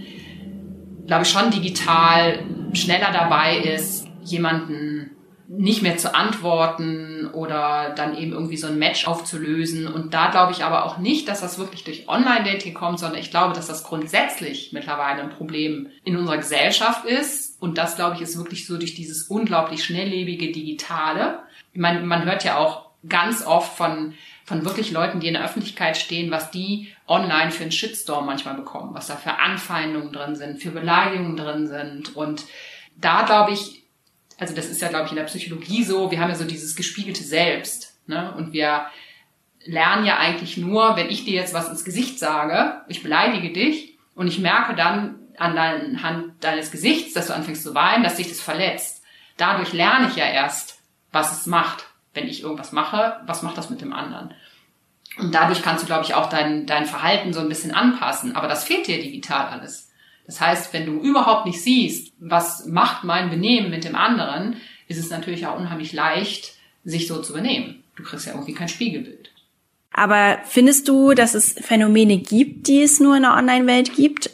glaube 1.07 1.25
ich, 1.25 1.31
schon 1.31 1.51
digital 1.51 2.41
schneller 2.73 3.11
dabei 3.13 3.59
ist, 3.59 4.07
jemanden 4.23 5.11
nicht 5.49 5.83
mehr 5.83 5.97
zu 5.97 6.13
antworten 6.15 7.31
oder 7.33 7.93
dann 7.95 8.17
eben 8.17 8.33
irgendwie 8.33 8.57
so 8.57 8.67
ein 8.67 8.79
Match 8.79 9.07
aufzulösen. 9.07 9.87
Und 9.87 10.13
da 10.13 10.31
glaube 10.31 10.53
ich 10.53 10.65
aber 10.65 10.85
auch 10.85 10.99
nicht, 10.99 11.29
dass 11.29 11.41
das 11.41 11.59
wirklich 11.59 11.85
durch 11.85 12.09
Online-Dating 12.09 12.75
kommt, 12.75 12.99
sondern 12.99 13.21
ich 13.21 13.31
glaube, 13.31 13.55
dass 13.55 13.69
das 13.69 13.85
grundsätzlich 13.85 14.73
mittlerweile 14.73 15.23
ein 15.23 15.31
Problem 15.31 15.89
in 16.05 16.17
unserer 16.17 16.39
Gesellschaft 16.39 17.05
ist. 17.05 17.61
Und 17.63 17.79
das, 17.79 17.95
glaube 17.95 18.17
ich, 18.17 18.23
ist 18.23 18.37
wirklich 18.37 18.67
so 18.67 18.77
durch 18.77 18.95
dieses 18.95 19.25
unglaublich 19.25 19.85
schnelllebige 19.85 20.51
Digitale. 20.51 21.41
Ich 21.73 21.81
meine, 21.81 22.01
man 22.01 22.25
hört 22.25 22.43
ja 22.43 22.59
auch 22.59 22.87
ganz 23.09 23.47
oft 23.47 23.77
von 23.77 24.15
von 24.47 24.65
wirklich 24.65 24.93
Leuten, 24.93 25.19
die 25.19 25.27
in 25.27 25.35
der 25.35 25.45
Öffentlichkeit 25.45 25.97
stehen, 25.97 26.31
was 26.31 26.53
die 26.53 26.95
online 27.09 27.51
für 27.51 27.65
einen 27.65 27.73
Shitstorm 27.73 28.27
manchmal 28.27 28.55
bekommen, 28.55 28.95
was 28.95 29.09
da 29.09 29.17
für 29.17 29.41
Anfeindungen 29.41 30.13
drin 30.13 30.37
sind, 30.37 30.63
für 30.63 30.71
Beleidigungen 30.71 31.37
drin 31.37 31.67
sind. 31.67 32.15
Und 32.15 32.45
da 32.97 33.23
glaube 33.23 33.53
ich, 33.53 33.83
also 34.39 34.55
das 34.55 34.67
ist 34.67 34.81
ja, 34.81 34.89
glaube 34.89 35.07
ich, 35.07 35.11
in 35.11 35.17
der 35.17 35.25
Psychologie 35.25 35.83
so, 35.83 36.13
wir 36.13 36.21
haben 36.21 36.31
ja 36.31 36.37
so 36.37 36.45
dieses 36.45 36.77
gespiegelte 36.77 37.25
Selbst. 37.25 37.99
Ne? 38.07 38.33
Und 38.37 38.53
wir 38.53 38.87
lernen 39.65 40.07
ja 40.07 40.19
eigentlich 40.19 40.57
nur, 40.57 40.97
wenn 40.97 41.11
ich 41.11 41.25
dir 41.25 41.35
jetzt 41.35 41.53
was 41.53 41.69
ins 41.69 41.85
Gesicht 41.85 42.21
sage, 42.21 42.83
ich 42.87 43.03
beleidige 43.03 43.53
dich 43.53 43.99
und 44.15 44.29
ich 44.29 44.39
merke 44.39 44.77
dann 44.77 45.17
anhand 45.39 46.45
deines 46.45 46.71
Gesichts, 46.71 47.15
dass 47.15 47.27
du 47.27 47.35
anfängst 47.35 47.65
zu 47.65 47.75
weinen, 47.75 48.05
dass 48.05 48.17
dich 48.17 48.29
das 48.29 48.41
verletzt. 48.41 49.03
Dadurch 49.39 49.73
lerne 49.73 50.07
ich 50.07 50.15
ja 50.15 50.27
erst, 50.27 50.79
was 51.11 51.37
es 51.37 51.47
macht 51.47 51.87
wenn 52.17 52.29
ich 52.29 52.43
irgendwas 52.43 52.73
mache, 52.73 53.17
was 53.27 53.43
macht 53.43 53.57
das 53.59 53.71
mit 53.71 53.81
dem 53.81 53.93
anderen? 53.93 54.35
Und 55.19 55.35
dadurch 55.35 55.63
kannst 55.63 55.83
du, 55.83 55.87
glaube 55.87 56.05
ich, 56.05 56.15
auch 56.15 56.29
dein, 56.29 56.67
dein 56.67 56.87
Verhalten 56.87 57.33
so 57.33 57.41
ein 57.41 57.49
bisschen 57.49 57.73
anpassen. 57.73 58.37
Aber 58.37 58.49
das 58.49 58.65
fehlt 58.65 58.87
dir 58.87 59.01
digital 59.01 59.49
alles. 59.49 59.91
Das 60.27 60.41
heißt, 60.41 60.73
wenn 60.73 60.87
du 60.87 61.01
überhaupt 61.01 61.47
nicht 61.47 61.63
siehst, 61.63 62.13
was 62.19 62.67
macht 62.67 63.05
mein 63.05 63.31
Benehmen 63.31 63.71
mit 63.71 63.85
dem 63.85 63.95
anderen, 63.95 64.57
ist 64.89 64.99
es 64.99 65.11
natürlich 65.11 65.47
auch 65.47 65.59
unheimlich 65.59 65.93
leicht, 65.93 66.55
sich 66.85 67.07
so 67.07 67.23
zu 67.23 67.33
benehmen. 67.33 67.85
Du 67.97 68.03
kriegst 68.03 68.27
ja 68.27 68.33
irgendwie 68.33 68.55
kein 68.55 68.69
Spiegelbild. 68.69 69.31
Aber 69.93 70.39
findest 70.45 70.89
du, 70.89 71.15
dass 71.15 71.35
es 71.35 71.55
Phänomene 71.55 72.19
gibt, 72.19 72.67
die 72.67 72.83
es 72.83 73.01
nur 73.01 73.17
in 73.17 73.23
der 73.23 73.35
Online-Welt 73.35 73.95
gibt? 73.95 74.31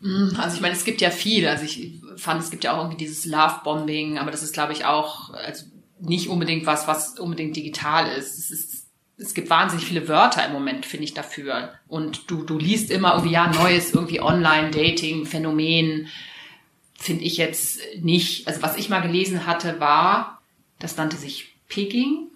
Hm, 0.00 0.34
also 0.38 0.56
ich 0.56 0.62
meine, 0.62 0.74
es 0.74 0.84
gibt 0.84 1.00
ja 1.00 1.10
viel. 1.10 1.46
Also 1.46 1.64
ich 1.64 2.00
fand, 2.16 2.42
es 2.42 2.50
gibt 2.50 2.64
ja 2.64 2.72
auch 2.72 2.78
irgendwie 2.78 3.04
dieses 3.04 3.26
Love-Bombing, 3.26 4.18
aber 4.18 4.30
das 4.30 4.42
ist, 4.42 4.54
glaube 4.54 4.72
ich, 4.72 4.84
auch, 4.84 5.34
also 5.34 5.64
nicht 6.02 6.28
unbedingt 6.28 6.66
was, 6.66 6.88
was 6.88 7.18
unbedingt 7.18 7.56
digital 7.56 8.08
ist. 8.16 8.38
Es 8.38 8.50
ist 8.50 8.82
es 9.18 9.34
gibt 9.34 9.50
wahnsinnig 9.50 9.86
viele 9.86 10.08
Wörter 10.08 10.44
im 10.44 10.52
Moment, 10.52 10.84
finde 10.84 11.04
ich, 11.04 11.14
dafür. 11.14 11.74
Und 11.86 12.30
du, 12.30 12.42
du 12.42 12.58
liest 12.58 12.90
immer 12.90 13.12
irgendwie, 13.12 13.32
ja, 13.32 13.46
neues 13.52 13.92
irgendwie 13.92 14.20
Online-Dating-Phänomen, 14.20 16.08
finde 16.98 17.24
ich 17.24 17.36
jetzt 17.36 17.80
nicht. 18.00 18.48
Also 18.48 18.62
was 18.62 18.76
ich 18.76 18.88
mal 18.88 19.00
gelesen 19.00 19.46
hatte, 19.46 19.80
war, 19.80 20.42
das 20.78 20.96
nannte 20.96 21.16
sich 21.16 21.54
Picking 21.68 22.28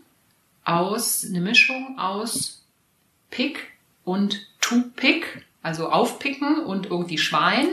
aus, 0.65 1.25
eine 1.29 1.41
Mischung 1.41 1.99
aus 1.99 2.65
Pick 3.31 3.73
und 4.05 4.47
to 4.61 4.77
pick, 4.95 5.45
also 5.63 5.91
aufpicken 5.91 6.61
und 6.61 6.87
irgendwie 6.87 7.19
Schwein. 7.19 7.69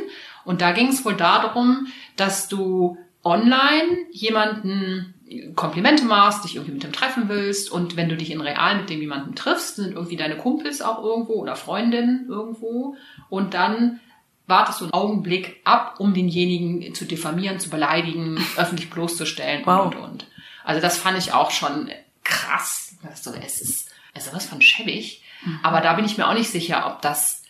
Und 0.45 0.61
da 0.61 0.71
ging 0.71 0.87
es 0.87 1.05
wohl 1.05 1.15
darum, 1.15 1.87
dass 2.15 2.47
du 2.47 2.97
online 3.23 4.05
jemanden 4.11 5.12
Komplimente 5.55 6.05
machst, 6.05 6.43
dich 6.43 6.55
irgendwie 6.55 6.73
mit 6.73 6.83
dem 6.83 6.93
treffen 6.93 7.29
willst 7.29 7.71
und 7.71 7.95
wenn 7.95 8.09
du 8.09 8.17
dich 8.17 8.31
in 8.31 8.41
real 8.41 8.77
mit 8.77 8.89
dem 8.89 9.01
jemanden 9.01 9.35
triffst, 9.35 9.77
sind 9.77 9.93
irgendwie 9.93 10.17
deine 10.17 10.37
Kumpels 10.37 10.81
auch 10.81 11.03
irgendwo 11.03 11.33
oder 11.33 11.55
Freundinnen 11.55 12.27
irgendwo 12.29 12.95
und 13.29 13.53
dann 13.53 13.99
wartest 14.47 14.81
du 14.81 14.85
einen 14.85 14.93
Augenblick 14.93 15.61
ab, 15.63 15.95
um 15.99 16.13
denjenigen 16.13 16.93
zu 16.93 17.05
diffamieren, 17.05 17.59
zu 17.59 17.69
beleidigen, 17.69 18.37
öffentlich 18.57 18.89
bloßzustellen 18.89 19.65
wow. 19.65 19.85
und 19.85 19.95
und 19.95 20.03
und. 20.03 20.27
Also 20.63 20.81
das 20.81 20.97
fand 20.97 21.17
ich 21.17 21.33
auch 21.33 21.51
schon 21.51 21.89
krass. 22.23 22.95
Also 23.03 23.33
es 23.33 23.61
ist, 23.61 23.91
es 24.13 24.23
ist 24.23 24.31
sowas 24.31 24.45
von 24.45 24.61
schäbig. 24.61 25.23
Mhm. 25.45 25.59
Aber 25.63 25.81
da 25.81 25.93
bin 25.93 26.05
ich 26.05 26.17
mir 26.17 26.27
auch 26.27 26.33
nicht 26.33 26.49
sicher, 26.49 26.87
ob 26.87 27.01
das 27.01 27.43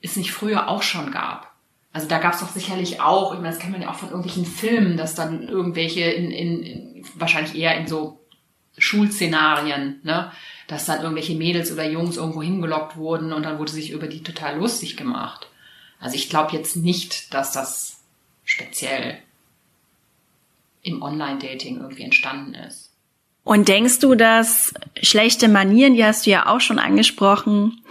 es 0.00 0.16
nicht 0.16 0.32
früher 0.32 0.68
auch 0.68 0.82
schon 0.82 1.12
gab. 1.12 1.51
Also 1.92 2.08
da 2.08 2.18
gab 2.18 2.34
es 2.34 2.40
doch 2.40 2.48
sicherlich 2.48 3.00
auch, 3.00 3.34
ich 3.34 3.40
meine, 3.40 3.50
das 3.50 3.58
kennt 3.58 3.72
man 3.72 3.82
ja 3.82 3.90
auch 3.90 3.96
von 3.96 4.08
irgendwelchen 4.08 4.46
Filmen, 4.46 4.96
dass 4.96 5.14
dann 5.14 5.46
irgendwelche 5.46 6.00
in, 6.00 6.30
in, 6.30 6.62
in 6.62 7.04
wahrscheinlich 7.16 7.54
eher 7.54 7.76
in 7.76 7.86
so 7.86 8.18
Schulszenarien, 8.78 10.00
ne, 10.02 10.32
dass 10.68 10.86
dann 10.86 11.02
irgendwelche 11.02 11.34
Mädels 11.34 11.70
oder 11.70 11.84
Jungs 11.84 12.16
irgendwo 12.16 12.42
hingelockt 12.42 12.96
wurden 12.96 13.32
und 13.32 13.42
dann 13.42 13.58
wurde 13.58 13.72
sich 13.72 13.90
über 13.90 14.06
die 14.06 14.22
total 14.22 14.56
lustig 14.56 14.96
gemacht. 14.96 15.48
Also 16.00 16.16
ich 16.16 16.30
glaube 16.30 16.56
jetzt 16.56 16.76
nicht, 16.76 17.34
dass 17.34 17.52
das 17.52 18.00
speziell 18.44 19.18
im 20.82 21.02
Online-Dating 21.02 21.80
irgendwie 21.80 22.02
entstanden 22.02 22.54
ist. 22.54 22.90
Und 23.44 23.68
denkst 23.68 23.98
du, 23.98 24.14
dass 24.14 24.72
schlechte 25.02 25.48
Manieren, 25.48 25.94
die 25.94 26.04
hast 26.04 26.26
du 26.26 26.30
ja 26.30 26.46
auch 26.46 26.60
schon 26.60 26.78
angesprochen, 26.78 27.82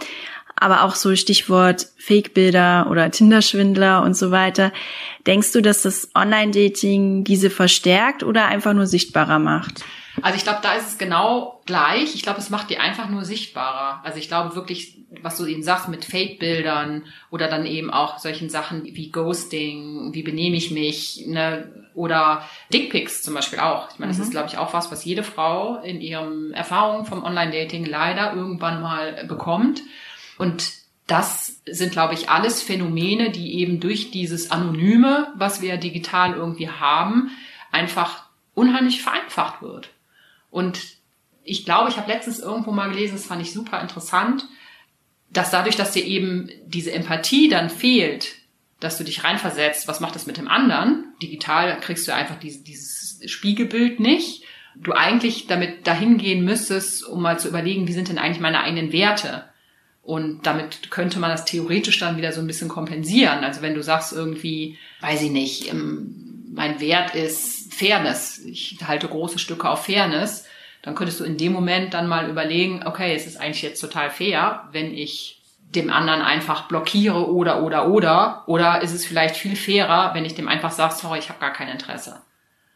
aber 0.62 0.84
auch 0.84 0.94
so 0.94 1.14
Stichwort 1.16 1.88
Fake-Bilder 1.98 2.88
oder 2.90 3.10
Tinder-Schwindler 3.10 4.02
und 4.02 4.16
so 4.16 4.30
weiter. 4.30 4.72
Denkst 5.26 5.52
du, 5.52 5.60
dass 5.60 5.82
das 5.82 6.10
Online-Dating 6.14 7.24
diese 7.24 7.50
verstärkt 7.50 8.22
oder 8.22 8.46
einfach 8.46 8.72
nur 8.72 8.86
sichtbarer 8.86 9.38
macht? 9.38 9.84
Also 10.20 10.36
ich 10.36 10.42
glaube, 10.42 10.60
da 10.62 10.74
ist 10.74 10.88
es 10.88 10.98
genau 10.98 11.62
gleich. 11.64 12.14
Ich 12.14 12.22
glaube, 12.22 12.38
es 12.38 12.50
macht 12.50 12.70
die 12.70 12.78
einfach 12.78 13.08
nur 13.08 13.24
sichtbarer. 13.24 14.00
Also 14.04 14.18
ich 14.18 14.28
glaube 14.28 14.54
wirklich, 14.54 14.98
was 15.22 15.36
du 15.36 15.46
eben 15.46 15.62
sagst 15.62 15.88
mit 15.88 16.04
Fake-Bildern 16.04 17.04
oder 17.30 17.48
dann 17.48 17.64
eben 17.64 17.90
auch 17.90 18.18
solchen 18.18 18.50
Sachen 18.50 18.84
wie 18.84 19.10
Ghosting, 19.10 20.12
wie 20.12 20.22
benehme 20.22 20.56
ich 20.56 20.70
mich, 20.70 21.24
ne? 21.26 21.82
oder 21.94 22.42
Dickpics 22.72 23.22
zum 23.22 23.34
Beispiel 23.34 23.58
auch. 23.58 23.90
Ich 23.92 23.98
meine, 23.98 24.12
mhm. 24.12 24.16
das 24.16 24.26
ist, 24.26 24.30
glaube 24.30 24.48
ich, 24.48 24.58
auch 24.58 24.72
was, 24.72 24.90
was 24.90 25.04
jede 25.04 25.22
Frau 25.22 25.76
in 25.82 26.00
ihrem 26.00 26.52
Erfahrung 26.52 27.04
vom 27.04 27.22
Online-Dating 27.22 27.84
leider 27.84 28.34
irgendwann 28.34 28.82
mal 28.82 29.24
bekommt. 29.26 29.82
Und 30.42 30.72
das 31.06 31.62
sind, 31.66 31.92
glaube 31.92 32.14
ich, 32.14 32.28
alles 32.28 32.62
Phänomene, 32.62 33.30
die 33.30 33.60
eben 33.60 33.78
durch 33.78 34.10
dieses 34.10 34.50
Anonyme, 34.50 35.32
was 35.36 35.62
wir 35.62 35.76
digital 35.76 36.34
irgendwie 36.34 36.68
haben, 36.68 37.30
einfach 37.70 38.24
unheimlich 38.52 39.02
vereinfacht 39.02 39.62
wird. 39.62 39.90
Und 40.50 40.80
ich 41.44 41.64
glaube, 41.64 41.90
ich 41.90 41.96
habe 41.96 42.10
letztens 42.10 42.40
irgendwo 42.40 42.72
mal 42.72 42.90
gelesen, 42.90 43.14
das 43.14 43.26
fand 43.26 43.40
ich 43.40 43.52
super 43.52 43.80
interessant, 43.80 44.44
dass 45.30 45.52
dadurch, 45.52 45.76
dass 45.76 45.92
dir 45.92 46.04
eben 46.04 46.50
diese 46.66 46.90
Empathie 46.90 47.48
dann 47.48 47.70
fehlt, 47.70 48.34
dass 48.80 48.98
du 48.98 49.04
dich 49.04 49.22
reinversetzt, 49.22 49.86
was 49.86 50.00
macht 50.00 50.16
das 50.16 50.26
mit 50.26 50.38
dem 50.38 50.48
anderen? 50.48 51.04
Digital 51.22 51.78
kriegst 51.78 52.08
du 52.08 52.14
einfach 52.14 52.40
diese, 52.40 52.64
dieses 52.64 53.20
Spiegelbild 53.30 54.00
nicht. 54.00 54.42
Du 54.74 54.92
eigentlich 54.92 55.46
damit 55.46 55.86
dahin 55.86 56.18
gehen 56.18 56.44
müsstest, 56.44 57.06
um 57.06 57.22
mal 57.22 57.38
zu 57.38 57.46
überlegen, 57.46 57.86
wie 57.86 57.92
sind 57.92 58.08
denn 58.08 58.18
eigentlich 58.18 58.40
meine 58.40 58.60
eigenen 58.60 58.92
Werte? 58.92 59.51
Und 60.02 60.46
damit 60.46 60.90
könnte 60.90 61.20
man 61.20 61.30
das 61.30 61.44
theoretisch 61.44 61.98
dann 61.98 62.16
wieder 62.16 62.32
so 62.32 62.40
ein 62.40 62.46
bisschen 62.46 62.68
kompensieren. 62.68 63.44
Also 63.44 63.62
wenn 63.62 63.74
du 63.74 63.82
sagst 63.82 64.12
irgendwie, 64.12 64.76
weiß 65.00 65.22
ich 65.22 65.30
nicht, 65.30 65.70
ähm, 65.70 66.50
mein 66.52 66.80
Wert 66.80 67.14
ist 67.14 67.72
Fairness. 67.72 68.40
Ich 68.44 68.78
halte 68.86 69.08
große 69.08 69.38
Stücke 69.38 69.70
auf 69.70 69.86
Fairness. 69.86 70.44
Dann 70.82 70.96
könntest 70.96 71.20
du 71.20 71.24
in 71.24 71.36
dem 71.36 71.52
Moment 71.52 71.94
dann 71.94 72.08
mal 72.08 72.28
überlegen, 72.28 72.82
okay, 72.84 73.14
es 73.14 73.26
ist 73.26 73.40
eigentlich 73.40 73.62
jetzt 73.62 73.80
total 73.80 74.10
fair, 74.10 74.68
wenn 74.72 74.92
ich 74.92 75.40
dem 75.74 75.90
anderen 75.90 76.20
einfach 76.20 76.68
blockiere 76.68 77.30
oder 77.32 77.62
oder 77.62 77.88
oder 77.88 78.42
oder 78.46 78.82
ist 78.82 78.92
es 78.92 79.06
vielleicht 79.06 79.36
viel 79.36 79.56
fairer, 79.56 80.12
wenn 80.14 80.24
ich 80.24 80.34
dem 80.34 80.48
einfach 80.48 80.70
sage, 80.70 80.94
sorry, 80.94 81.18
ich 81.18 81.28
habe 81.28 81.40
gar 81.40 81.52
kein 81.52 81.68
Interesse. 81.68 82.20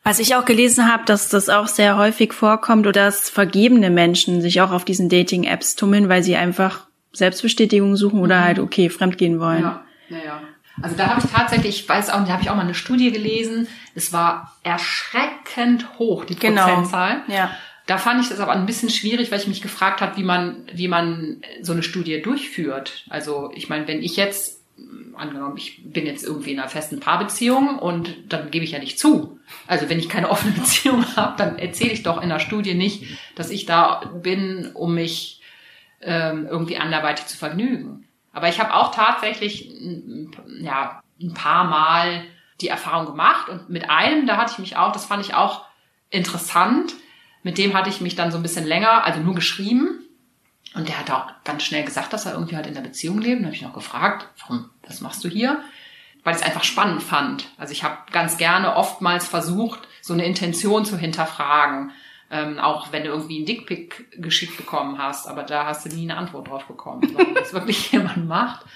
Was 0.02 0.20
ich 0.20 0.36
auch 0.36 0.44
gelesen 0.44 0.90
habe, 0.90 1.04
dass 1.04 1.28
das 1.28 1.48
auch 1.48 1.66
sehr 1.66 1.96
häufig 1.96 2.32
vorkommt 2.32 2.86
oder 2.86 3.06
dass 3.06 3.28
vergebene 3.28 3.90
Menschen 3.90 4.40
sich 4.40 4.60
auch 4.60 4.70
auf 4.70 4.84
diesen 4.84 5.08
Dating-Apps 5.08 5.74
tummeln, 5.74 6.08
weil 6.08 6.22
sie 6.22 6.36
einfach 6.36 6.85
Selbstbestätigung 7.18 7.96
suchen 7.96 8.20
oder 8.20 8.40
mhm. 8.40 8.44
halt 8.44 8.58
okay 8.58 8.90
fremdgehen 8.90 9.40
wollen. 9.40 9.62
Ja, 9.62 9.84
ja, 10.08 10.18
ja. 10.24 10.42
Also 10.82 10.94
da 10.96 11.08
habe 11.08 11.22
ich 11.24 11.32
tatsächlich, 11.32 11.80
ich 11.80 11.88
weiß 11.88 12.10
auch, 12.10 12.24
da 12.24 12.32
habe 12.32 12.42
ich 12.42 12.50
auch 12.50 12.54
mal 12.54 12.62
eine 12.62 12.74
Studie 12.74 13.10
gelesen. 13.10 13.66
Es 13.94 14.12
war 14.12 14.56
erschreckend 14.62 15.98
hoch 15.98 16.24
die 16.24 16.36
genau. 16.36 16.64
Prozentzahl. 16.64 17.22
Ja. 17.28 17.50
Da 17.86 17.98
fand 17.98 18.20
ich 18.20 18.28
das 18.28 18.40
aber 18.40 18.52
ein 18.52 18.66
bisschen 18.66 18.90
schwierig, 18.90 19.30
weil 19.30 19.40
ich 19.40 19.46
mich 19.46 19.62
gefragt 19.62 20.00
habe, 20.00 20.16
wie 20.16 20.24
man, 20.24 20.64
wie 20.72 20.88
man 20.88 21.40
so 21.62 21.72
eine 21.72 21.82
Studie 21.82 22.20
durchführt. 22.20 23.04
Also 23.08 23.50
ich 23.54 23.68
meine, 23.68 23.88
wenn 23.88 24.02
ich 24.02 24.16
jetzt 24.16 24.60
angenommen, 25.14 25.56
ich 25.56 25.82
bin 25.84 26.04
jetzt 26.04 26.24
irgendwie 26.24 26.52
in 26.52 26.60
einer 26.60 26.68
festen 26.68 27.00
Paarbeziehung 27.00 27.78
und 27.78 28.14
dann 28.28 28.50
gebe 28.50 28.64
ich 28.64 28.72
ja 28.72 28.78
nicht 28.78 28.98
zu. 28.98 29.38
Also 29.66 29.88
wenn 29.88 29.98
ich 29.98 30.08
keine 30.08 30.30
offene 30.30 30.52
Beziehung 30.56 31.04
habe, 31.16 31.36
dann 31.38 31.58
erzähle 31.58 31.92
ich 31.92 32.02
doch 32.02 32.22
in 32.22 32.28
der 32.28 32.40
Studie 32.40 32.74
nicht, 32.74 33.04
dass 33.34 33.50
ich 33.50 33.64
da 33.64 34.12
bin, 34.22 34.70
um 34.74 34.94
mich 34.94 35.40
ähm, 36.00 36.46
irgendwie 36.46 36.76
anderweitig 36.76 37.26
zu 37.26 37.36
vergnügen. 37.36 38.06
Aber 38.32 38.48
ich 38.48 38.60
habe 38.60 38.74
auch 38.74 38.94
tatsächlich 38.94 39.70
ja, 40.60 41.02
ein 41.20 41.34
paar 41.34 41.64
Mal 41.64 42.24
die 42.60 42.68
Erfahrung 42.68 43.06
gemacht 43.06 43.48
und 43.48 43.68
mit 43.68 43.90
einem, 43.90 44.26
da 44.26 44.36
hatte 44.36 44.52
ich 44.52 44.58
mich 44.58 44.76
auch, 44.76 44.92
das 44.92 45.06
fand 45.06 45.24
ich 45.24 45.34
auch 45.34 45.64
interessant, 46.10 46.94
mit 47.42 47.58
dem 47.58 47.74
hatte 47.74 47.90
ich 47.90 48.00
mich 48.00 48.14
dann 48.14 48.32
so 48.32 48.38
ein 48.38 48.42
bisschen 48.42 48.66
länger, 48.66 49.04
also 49.04 49.20
nur 49.20 49.34
geschrieben 49.34 50.06
und 50.74 50.88
der 50.88 50.98
hat 50.98 51.10
auch 51.10 51.26
ganz 51.44 51.64
schnell 51.64 51.84
gesagt, 51.84 52.12
dass 52.12 52.26
er 52.26 52.32
irgendwie 52.34 52.56
halt 52.56 52.66
in 52.66 52.74
der 52.74 52.82
Beziehung 52.82 53.18
lebt. 53.18 53.40
Da 53.40 53.46
habe 53.46 53.56
ich 53.56 53.62
noch 53.62 53.72
gefragt, 53.72 54.28
warum, 54.40 54.68
was 54.86 55.00
machst 55.00 55.24
du 55.24 55.28
hier? 55.28 55.62
Weil 56.22 56.34
ich 56.34 56.42
es 56.42 56.46
einfach 56.46 56.64
spannend 56.64 57.02
fand. 57.02 57.48
Also 57.56 57.72
ich 57.72 57.82
habe 57.84 57.96
ganz 58.12 58.36
gerne 58.36 58.76
oftmals 58.76 59.26
versucht, 59.26 59.88
so 60.02 60.12
eine 60.12 60.26
Intention 60.26 60.84
zu 60.84 60.98
hinterfragen. 60.98 61.92
Ähm, 62.28 62.58
auch 62.58 62.90
wenn 62.90 63.04
du 63.04 63.10
irgendwie 63.10 63.36
einen 63.36 63.46
Dickpick 63.46 64.20
geschickt 64.20 64.56
bekommen 64.56 64.98
hast, 64.98 65.28
aber 65.28 65.44
da 65.44 65.66
hast 65.66 65.86
du 65.86 65.94
nie 65.94 66.10
eine 66.10 66.18
Antwort 66.18 66.48
drauf 66.48 66.64
bekommen, 66.64 67.02
warum 67.14 67.34
das 67.34 67.52
wirklich 67.52 67.92
jemand 67.92 68.26
macht. 68.26 68.66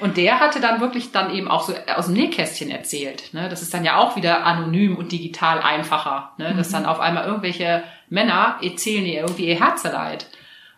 Und 0.00 0.16
der 0.16 0.40
hatte 0.40 0.60
dann 0.60 0.80
wirklich 0.80 1.12
dann 1.12 1.32
eben 1.34 1.48
auch 1.48 1.62
so 1.62 1.72
aus 1.96 2.06
dem 2.06 2.14
Nähkästchen 2.14 2.70
erzählt. 2.70 3.32
Ne? 3.32 3.48
Das 3.48 3.62
ist 3.62 3.72
dann 3.72 3.84
ja 3.84 3.96
auch 3.98 4.16
wieder 4.16 4.44
anonym 4.44 4.96
und 4.96 5.12
digital 5.12 5.60
einfacher. 5.60 6.32
Ne? 6.36 6.54
Dass 6.54 6.70
mhm. 6.70 6.72
dann 6.72 6.86
auf 6.86 7.00
einmal 7.00 7.26
irgendwelche 7.26 7.84
Männer 8.08 8.58
erzählen 8.60 9.04
dir 9.04 9.20
irgendwie 9.20 9.46
ihr 9.46 9.60
Herzeleid. 9.60 10.26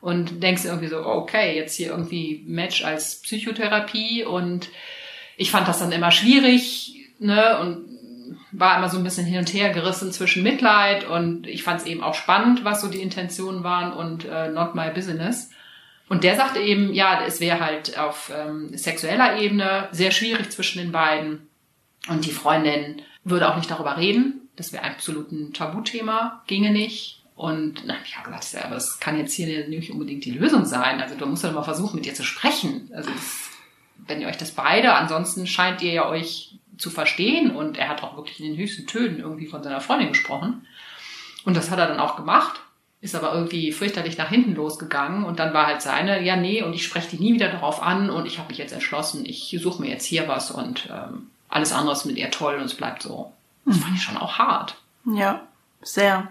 Und 0.02 0.42
denkst 0.42 0.66
irgendwie 0.66 0.88
so, 0.88 1.04
okay, 1.04 1.56
jetzt 1.56 1.74
hier 1.74 1.88
irgendwie 1.88 2.44
Match 2.46 2.84
als 2.84 3.22
Psychotherapie. 3.22 4.24
Und 4.24 4.68
ich 5.36 5.50
fand 5.50 5.66
das 5.66 5.78
dann 5.78 5.92
immer 5.92 6.10
schwierig. 6.10 6.94
Ne? 7.18 7.58
Und 7.58 7.95
war 8.52 8.78
immer 8.78 8.88
so 8.88 8.98
ein 8.98 9.04
bisschen 9.04 9.26
hin 9.26 9.38
und 9.38 9.52
her 9.52 9.70
gerissen 9.70 10.12
zwischen 10.12 10.42
Mitleid 10.42 11.08
und 11.08 11.46
ich 11.46 11.62
fand 11.62 11.80
es 11.80 11.86
eben 11.86 12.02
auch 12.02 12.14
spannend, 12.14 12.64
was 12.64 12.80
so 12.80 12.88
die 12.88 13.02
Intentionen 13.02 13.64
waren 13.64 13.92
und 13.92 14.24
äh, 14.24 14.48
not 14.48 14.74
my 14.74 14.90
business. 14.90 15.50
Und 16.08 16.22
der 16.22 16.36
sagte 16.36 16.60
eben, 16.60 16.92
ja, 16.94 17.24
es 17.26 17.40
wäre 17.40 17.60
halt 17.60 17.98
auf 17.98 18.30
ähm, 18.34 18.76
sexueller 18.76 19.38
Ebene 19.40 19.88
sehr 19.90 20.12
schwierig 20.12 20.50
zwischen 20.50 20.78
den 20.78 20.92
beiden. 20.92 21.48
Und 22.08 22.24
die 22.24 22.30
Freundin 22.30 23.02
würde 23.24 23.50
auch 23.50 23.56
nicht 23.56 23.70
darüber 23.70 23.96
reden. 23.96 24.48
Das 24.54 24.72
wäre 24.72 24.84
absolut 24.84 25.32
ein 25.32 25.52
Tabuthema, 25.52 26.42
ginge 26.46 26.70
nicht. 26.70 27.24
Und 27.34 27.82
na, 27.84 27.96
ich 28.04 28.16
habe 28.16 28.30
gesagt, 28.30 28.52
ja, 28.52 28.64
aber 28.64 28.76
das 28.76 29.00
kann 29.00 29.18
jetzt 29.18 29.34
hier 29.34 29.68
nicht 29.68 29.90
unbedingt 29.90 30.24
die 30.24 30.30
Lösung 30.30 30.64
sein. 30.64 31.00
Also 31.02 31.16
du 31.16 31.26
musst 31.26 31.42
ja 31.42 31.50
mal 31.50 31.64
versuchen, 31.64 31.96
mit 31.96 32.06
ihr 32.06 32.14
zu 32.14 32.24
sprechen. 32.24 32.88
Also 32.94 33.10
das, 33.10 33.50
wenn 34.06 34.20
ihr 34.20 34.28
euch 34.28 34.38
das 34.38 34.52
beide, 34.52 34.94
ansonsten 34.94 35.46
scheint 35.46 35.82
ihr 35.82 35.92
ja 35.92 36.08
euch 36.08 36.54
zu 36.78 36.90
verstehen 36.90 37.50
und 37.50 37.78
er 37.78 37.88
hat 37.88 38.02
auch 38.02 38.16
wirklich 38.16 38.40
in 38.40 38.46
den 38.46 38.56
höchsten 38.56 38.86
Tönen 38.86 39.18
irgendwie 39.18 39.46
von 39.46 39.62
seiner 39.62 39.80
Freundin 39.80 40.08
gesprochen. 40.08 40.66
Und 41.44 41.56
das 41.56 41.70
hat 41.70 41.78
er 41.78 41.86
dann 41.86 42.00
auch 42.00 42.16
gemacht, 42.16 42.60
ist 43.00 43.14
aber 43.14 43.32
irgendwie 43.32 43.72
fürchterlich 43.72 44.18
nach 44.18 44.28
hinten 44.28 44.54
losgegangen 44.54 45.24
und 45.24 45.38
dann 45.38 45.54
war 45.54 45.66
halt 45.66 45.82
seine, 45.82 46.22
ja 46.22 46.36
nee, 46.36 46.62
und 46.62 46.74
ich 46.74 46.84
spreche 46.84 47.10
dich 47.10 47.20
nie 47.20 47.34
wieder 47.34 47.48
darauf 47.48 47.82
an 47.82 48.10
und 48.10 48.26
ich 48.26 48.38
habe 48.38 48.48
mich 48.48 48.58
jetzt 48.58 48.72
entschlossen, 48.72 49.24
ich 49.24 49.56
suche 49.60 49.80
mir 49.80 49.90
jetzt 49.90 50.04
hier 50.04 50.28
was 50.28 50.50
und 50.50 50.88
ähm, 50.90 51.28
alles 51.48 51.72
andere 51.72 51.92
ist 51.92 52.04
mit 52.04 52.16
ihr 52.16 52.30
toll 52.30 52.56
und 52.56 52.64
es 52.64 52.74
bleibt 52.74 53.02
so. 53.02 53.32
Das 53.64 53.78
fand 53.78 53.96
ich 53.96 54.02
schon 54.02 54.16
auch 54.16 54.38
hart. 54.38 54.76
Ja, 55.04 55.42
sehr. 55.82 56.30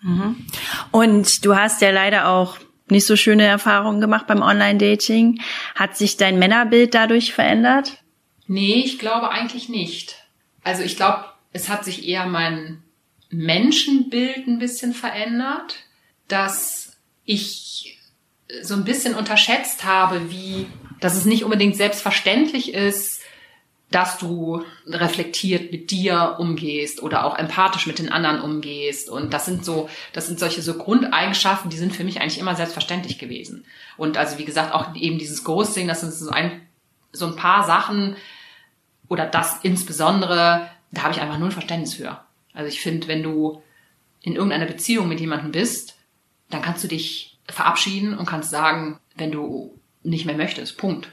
Mhm. 0.00 0.46
Und 0.90 1.44
du 1.44 1.56
hast 1.56 1.80
ja 1.82 1.90
leider 1.90 2.28
auch 2.28 2.56
nicht 2.88 3.06
so 3.06 3.16
schöne 3.16 3.44
Erfahrungen 3.44 4.00
gemacht 4.00 4.26
beim 4.26 4.42
Online-Dating. 4.42 5.40
Hat 5.74 5.96
sich 5.96 6.16
dein 6.16 6.38
Männerbild 6.38 6.94
dadurch 6.94 7.32
verändert? 7.32 7.99
Nee, 8.52 8.82
ich 8.84 8.98
glaube 8.98 9.30
eigentlich 9.30 9.68
nicht. 9.68 10.16
Also 10.64 10.82
ich 10.82 10.96
glaube, 10.96 11.24
es 11.52 11.68
hat 11.68 11.84
sich 11.84 12.08
eher 12.08 12.26
mein 12.26 12.82
Menschenbild 13.30 14.48
ein 14.48 14.58
bisschen 14.58 14.92
verändert, 14.92 15.76
dass 16.26 16.96
ich 17.24 17.96
so 18.60 18.74
ein 18.74 18.82
bisschen 18.82 19.14
unterschätzt 19.14 19.84
habe, 19.84 20.32
wie, 20.32 20.66
dass 20.98 21.14
es 21.14 21.26
nicht 21.26 21.44
unbedingt 21.44 21.76
selbstverständlich 21.76 22.74
ist, 22.74 23.20
dass 23.92 24.18
du 24.18 24.64
reflektiert 24.84 25.70
mit 25.70 25.92
dir 25.92 26.34
umgehst 26.40 27.04
oder 27.04 27.26
auch 27.26 27.38
empathisch 27.38 27.86
mit 27.86 28.00
den 28.00 28.10
anderen 28.10 28.40
umgehst. 28.40 29.10
Und 29.10 29.32
das 29.32 29.46
sind 29.46 29.64
so, 29.64 29.88
das 30.12 30.26
sind 30.26 30.40
solche 30.40 30.62
so 30.62 30.74
Grundeigenschaften, 30.74 31.70
die 31.70 31.78
sind 31.78 31.94
für 31.94 32.02
mich 32.02 32.20
eigentlich 32.20 32.40
immer 32.40 32.56
selbstverständlich 32.56 33.20
gewesen. 33.20 33.64
Und 33.96 34.16
also 34.16 34.38
wie 34.38 34.44
gesagt, 34.44 34.74
auch 34.74 34.96
eben 34.96 35.18
dieses 35.18 35.44
Ghosting, 35.44 35.86
das 35.86 36.00
sind 36.00 36.12
so 36.12 36.30
ein, 36.30 36.62
so 37.12 37.26
ein 37.26 37.36
paar 37.36 37.64
Sachen, 37.64 38.16
oder 39.10 39.26
das 39.26 39.58
insbesondere, 39.62 40.70
da 40.92 41.02
habe 41.02 41.12
ich 41.12 41.20
einfach 41.20 41.38
null 41.38 41.50
Verständnis 41.50 41.94
für. 41.94 42.20
Also 42.54 42.68
ich 42.68 42.80
finde, 42.80 43.08
wenn 43.08 43.24
du 43.24 43.60
in 44.22 44.36
irgendeiner 44.36 44.66
Beziehung 44.66 45.08
mit 45.08 45.18
jemandem 45.18 45.50
bist, 45.50 45.96
dann 46.48 46.62
kannst 46.62 46.84
du 46.84 46.88
dich 46.88 47.36
verabschieden 47.46 48.16
und 48.16 48.26
kannst 48.26 48.50
sagen, 48.50 49.00
wenn 49.16 49.32
du 49.32 49.76
nicht 50.04 50.26
mehr 50.26 50.36
möchtest. 50.36 50.78
Punkt. 50.78 51.08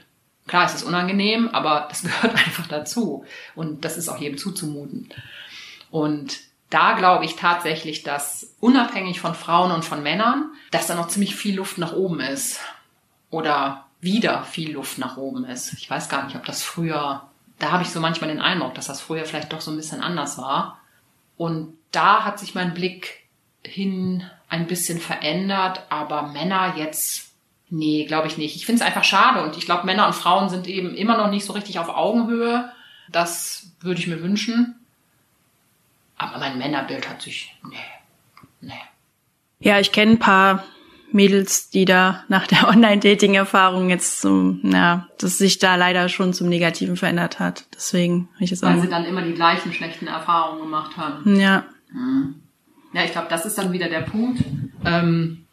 Klar, 0.46 0.64
es 0.64 0.74
ist 0.74 0.84
unangenehm, 0.84 1.48
aber 1.48 1.86
das 1.88 2.02
gehört 2.04 2.36
einfach 2.36 2.68
dazu. 2.68 3.24
Und 3.56 3.84
das 3.84 3.96
ist 3.96 4.08
auch 4.08 4.18
jedem 4.18 4.38
zuzumuten. 4.38 5.08
Und 5.90 6.38
da 6.70 6.92
glaube 6.92 7.24
ich 7.24 7.34
tatsächlich, 7.34 8.04
dass 8.04 8.54
unabhängig 8.60 9.20
von 9.20 9.34
Frauen 9.34 9.72
und 9.72 9.84
von 9.84 10.04
Männern, 10.04 10.52
dass 10.70 10.86
da 10.86 10.94
noch 10.94 11.08
ziemlich 11.08 11.34
viel 11.34 11.56
Luft 11.56 11.78
nach 11.78 11.94
oben 11.94 12.20
ist. 12.20 12.60
Oder 13.30 13.86
wieder 14.00 14.44
viel 14.44 14.74
Luft 14.74 14.98
nach 14.98 15.16
oben 15.16 15.44
ist. 15.44 15.72
Ich 15.72 15.90
weiß 15.90 16.08
gar 16.08 16.24
nicht, 16.26 16.36
ob 16.36 16.44
das 16.44 16.62
früher 16.62 17.28
da 17.58 17.72
habe 17.72 17.82
ich 17.82 17.90
so 17.90 18.00
manchmal 18.00 18.30
den 18.30 18.40
Eindruck, 18.40 18.74
dass 18.74 18.86
das 18.86 19.00
früher 19.00 19.24
vielleicht 19.24 19.52
doch 19.52 19.60
so 19.60 19.70
ein 19.70 19.76
bisschen 19.76 20.02
anders 20.02 20.38
war. 20.38 20.80
Und 21.36 21.76
da 21.92 22.24
hat 22.24 22.38
sich 22.38 22.54
mein 22.54 22.74
Blick 22.74 23.24
hin 23.64 24.24
ein 24.48 24.66
bisschen 24.66 25.00
verändert, 25.00 25.82
aber 25.90 26.22
Männer 26.22 26.74
jetzt, 26.76 27.32
nee, 27.68 28.04
glaube 28.04 28.28
ich 28.28 28.38
nicht. 28.38 28.56
Ich 28.56 28.66
finde 28.66 28.82
es 28.82 28.86
einfach 28.86 29.04
schade 29.04 29.42
und 29.42 29.56
ich 29.56 29.64
glaube, 29.64 29.86
Männer 29.86 30.06
und 30.06 30.14
Frauen 30.14 30.48
sind 30.48 30.66
eben 30.66 30.94
immer 30.94 31.16
noch 31.16 31.30
nicht 31.30 31.44
so 31.44 31.52
richtig 31.52 31.78
auf 31.78 31.88
Augenhöhe. 31.88 32.72
Das 33.10 33.70
würde 33.80 34.00
ich 34.00 34.06
mir 34.06 34.22
wünschen. 34.22 34.74
Aber 36.16 36.38
mein 36.38 36.58
Männerbild 36.58 37.08
hat 37.08 37.22
sich, 37.22 37.54
nee, 37.62 37.76
nee. 38.60 38.72
Ja, 39.60 39.78
ich 39.78 39.92
kenne 39.92 40.12
ein 40.12 40.18
paar 40.18 40.64
Mädels, 41.12 41.70
die 41.70 41.84
da 41.84 42.24
nach 42.28 42.46
der 42.46 42.68
Online-Dating-Erfahrung 42.68 43.90
jetzt 43.90 44.20
so, 44.20 44.56
na, 44.62 45.08
dass 45.18 45.38
sich 45.38 45.58
da 45.58 45.76
leider 45.76 46.08
schon 46.08 46.32
zum 46.32 46.48
Negativen 46.48 46.96
verändert 46.96 47.38
hat. 47.38 47.64
Deswegen 47.74 48.28
habe 48.34 48.44
ich 48.44 48.50
jetzt 48.50 48.62
Weil 48.62 48.80
sie 48.80 48.88
dann 48.88 49.04
immer 49.04 49.22
die 49.22 49.34
gleichen 49.34 49.72
schlechten 49.72 50.06
Erfahrungen 50.06 50.60
gemacht 50.62 50.96
haben. 50.96 51.38
Ja. 51.38 51.64
Hm. 51.90 52.42
Ja, 52.92 53.04
ich 53.04 53.12
glaube, 53.12 53.28
das 53.28 53.44
ist 53.44 53.58
dann 53.58 53.72
wieder 53.72 53.88
der 53.88 54.00
Punkt. 54.00 54.42
Ähm, 54.84 55.44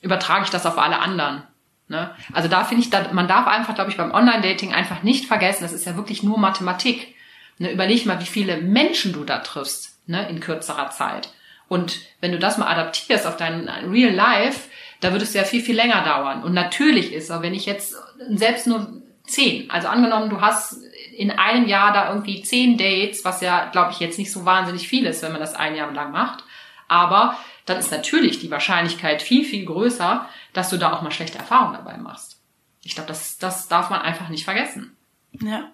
übertrage 0.00 0.44
ich 0.44 0.50
das 0.50 0.66
auf 0.66 0.78
alle 0.78 0.98
anderen. 1.00 1.42
Ne? 1.88 2.10
Also 2.32 2.48
da 2.48 2.64
finde 2.64 2.82
ich, 2.82 2.90
da, 2.90 3.12
man 3.12 3.28
darf 3.28 3.46
einfach, 3.46 3.74
glaube 3.74 3.90
ich, 3.90 3.96
beim 3.96 4.12
Online-Dating 4.12 4.72
einfach 4.72 5.02
nicht 5.02 5.26
vergessen, 5.26 5.62
das 5.62 5.72
ist 5.72 5.86
ja 5.86 5.96
wirklich 5.96 6.22
nur 6.22 6.38
Mathematik. 6.38 7.14
Ne? 7.58 7.72
Überleg 7.72 8.06
mal, 8.06 8.20
wie 8.20 8.26
viele 8.26 8.58
Menschen 8.58 9.12
du 9.12 9.24
da 9.24 9.38
triffst 9.38 9.98
ne? 10.06 10.28
in 10.28 10.40
kürzerer 10.40 10.90
Zeit. 10.90 11.30
Und 11.68 12.00
wenn 12.20 12.32
du 12.32 12.38
das 12.38 12.58
mal 12.58 12.66
adaptierst 12.66 13.26
auf 13.26 13.36
dein 13.36 13.68
Real 13.68 14.12
Life, 14.12 14.68
Da 15.00 15.12
würde 15.12 15.24
es 15.24 15.34
ja 15.34 15.44
viel, 15.44 15.62
viel 15.62 15.76
länger 15.76 16.02
dauern. 16.02 16.42
Und 16.42 16.54
natürlich 16.54 17.12
ist, 17.12 17.30
aber 17.30 17.42
wenn 17.44 17.54
ich 17.54 17.66
jetzt 17.66 17.94
selbst 18.30 18.66
nur 18.66 19.00
zehn, 19.24 19.70
also 19.70 19.88
angenommen, 19.88 20.30
du 20.30 20.40
hast 20.40 20.78
in 21.16 21.30
einem 21.30 21.68
Jahr 21.68 21.92
da 21.92 22.08
irgendwie 22.08 22.42
zehn 22.42 22.76
Dates, 22.76 23.24
was 23.24 23.40
ja, 23.40 23.66
glaube 23.66 23.92
ich, 23.92 24.00
jetzt 24.00 24.18
nicht 24.18 24.32
so 24.32 24.44
wahnsinnig 24.44 24.88
viel 24.88 25.06
ist, 25.06 25.22
wenn 25.22 25.32
man 25.32 25.40
das 25.40 25.54
ein 25.54 25.76
Jahr 25.76 25.92
lang 25.92 26.10
macht. 26.10 26.42
Aber 26.88 27.38
dann 27.66 27.78
ist 27.78 27.92
natürlich 27.92 28.40
die 28.40 28.50
Wahrscheinlichkeit 28.50 29.22
viel, 29.22 29.44
viel 29.44 29.66
größer, 29.66 30.28
dass 30.52 30.70
du 30.70 30.78
da 30.78 30.92
auch 30.92 31.02
mal 31.02 31.10
schlechte 31.10 31.38
Erfahrungen 31.38 31.74
dabei 31.74 31.96
machst. 31.98 32.40
Ich 32.82 32.94
glaube, 32.94 33.08
das, 33.08 33.38
das 33.38 33.68
darf 33.68 33.90
man 33.90 34.00
einfach 34.00 34.30
nicht 34.30 34.44
vergessen. 34.44 34.96
Ja. 35.32 35.70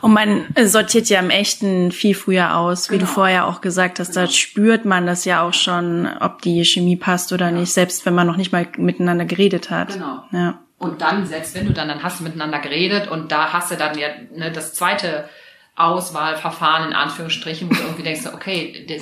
Und 0.00 0.12
man 0.12 0.46
sortiert 0.64 1.08
ja 1.08 1.20
im 1.20 1.30
Echten 1.30 1.92
viel 1.92 2.14
früher 2.14 2.56
aus, 2.56 2.90
wie 2.90 2.98
genau. 2.98 3.06
du 3.06 3.12
vorher 3.12 3.46
auch 3.46 3.60
gesagt 3.60 4.00
hast. 4.00 4.14
Genau. 4.14 4.26
Da 4.26 4.32
spürt 4.32 4.84
man 4.84 5.06
das 5.06 5.24
ja 5.24 5.42
auch 5.42 5.54
schon, 5.54 6.06
ob 6.20 6.42
die 6.42 6.64
Chemie 6.64 6.96
passt 6.96 7.32
oder 7.32 7.46
ja. 7.46 7.52
nicht, 7.52 7.72
selbst 7.72 8.04
wenn 8.04 8.14
man 8.14 8.26
noch 8.26 8.36
nicht 8.36 8.52
mal 8.52 8.66
miteinander 8.76 9.24
geredet 9.24 9.70
hat. 9.70 9.94
Genau. 9.94 10.24
Ja. 10.32 10.60
Und 10.78 11.00
dann, 11.00 11.26
selbst 11.26 11.54
wenn 11.54 11.66
du 11.66 11.72
dann, 11.72 11.88
dann 11.88 12.02
hast 12.02 12.20
du 12.20 12.24
miteinander 12.24 12.58
geredet 12.58 13.08
und 13.08 13.30
da 13.30 13.52
hast 13.52 13.70
du 13.70 13.76
dann 13.76 13.96
ja 13.96 14.08
ne, 14.34 14.50
das 14.50 14.74
zweite 14.74 15.28
Auswahlverfahren 15.76 16.88
in 16.88 16.92
Anführungsstrichen, 16.92 17.70
wo 17.70 17.74
du 17.74 17.80
irgendwie 17.80 18.02
denkst, 18.02 18.26
okay, 18.34 18.84
der 18.88 19.00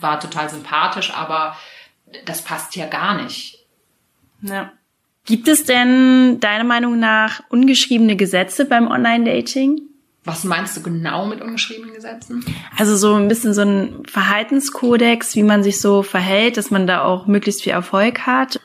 war 0.00 0.20
total 0.20 0.48
sympathisch, 0.48 1.12
aber 1.14 1.56
das 2.24 2.42
passt 2.42 2.76
ja 2.76 2.86
gar 2.86 3.22
nicht. 3.22 3.66
Ja. 4.40 4.72
Gibt 5.26 5.48
es 5.48 5.64
denn 5.64 6.40
deiner 6.40 6.64
Meinung 6.64 6.98
nach 6.98 7.42
ungeschriebene 7.50 8.16
Gesetze 8.16 8.64
beim 8.64 8.88
Online-Dating? 8.88 9.87
Was 10.28 10.44
meinst 10.44 10.76
du 10.76 10.82
genau 10.82 11.24
mit 11.24 11.40
ungeschriebenen 11.40 11.94
Gesetzen? 11.94 12.44
Also 12.76 12.96
so 12.96 13.14
ein 13.14 13.28
bisschen 13.28 13.54
so 13.54 13.62
ein 13.62 14.04
Verhaltenskodex, 14.06 15.34
wie 15.36 15.42
man 15.42 15.62
sich 15.62 15.80
so 15.80 16.02
verhält, 16.02 16.58
dass 16.58 16.70
man 16.70 16.86
da 16.86 17.02
auch 17.02 17.26
möglichst 17.26 17.62
viel 17.62 17.72
Erfolg 17.72 18.26
hat. 18.26 18.60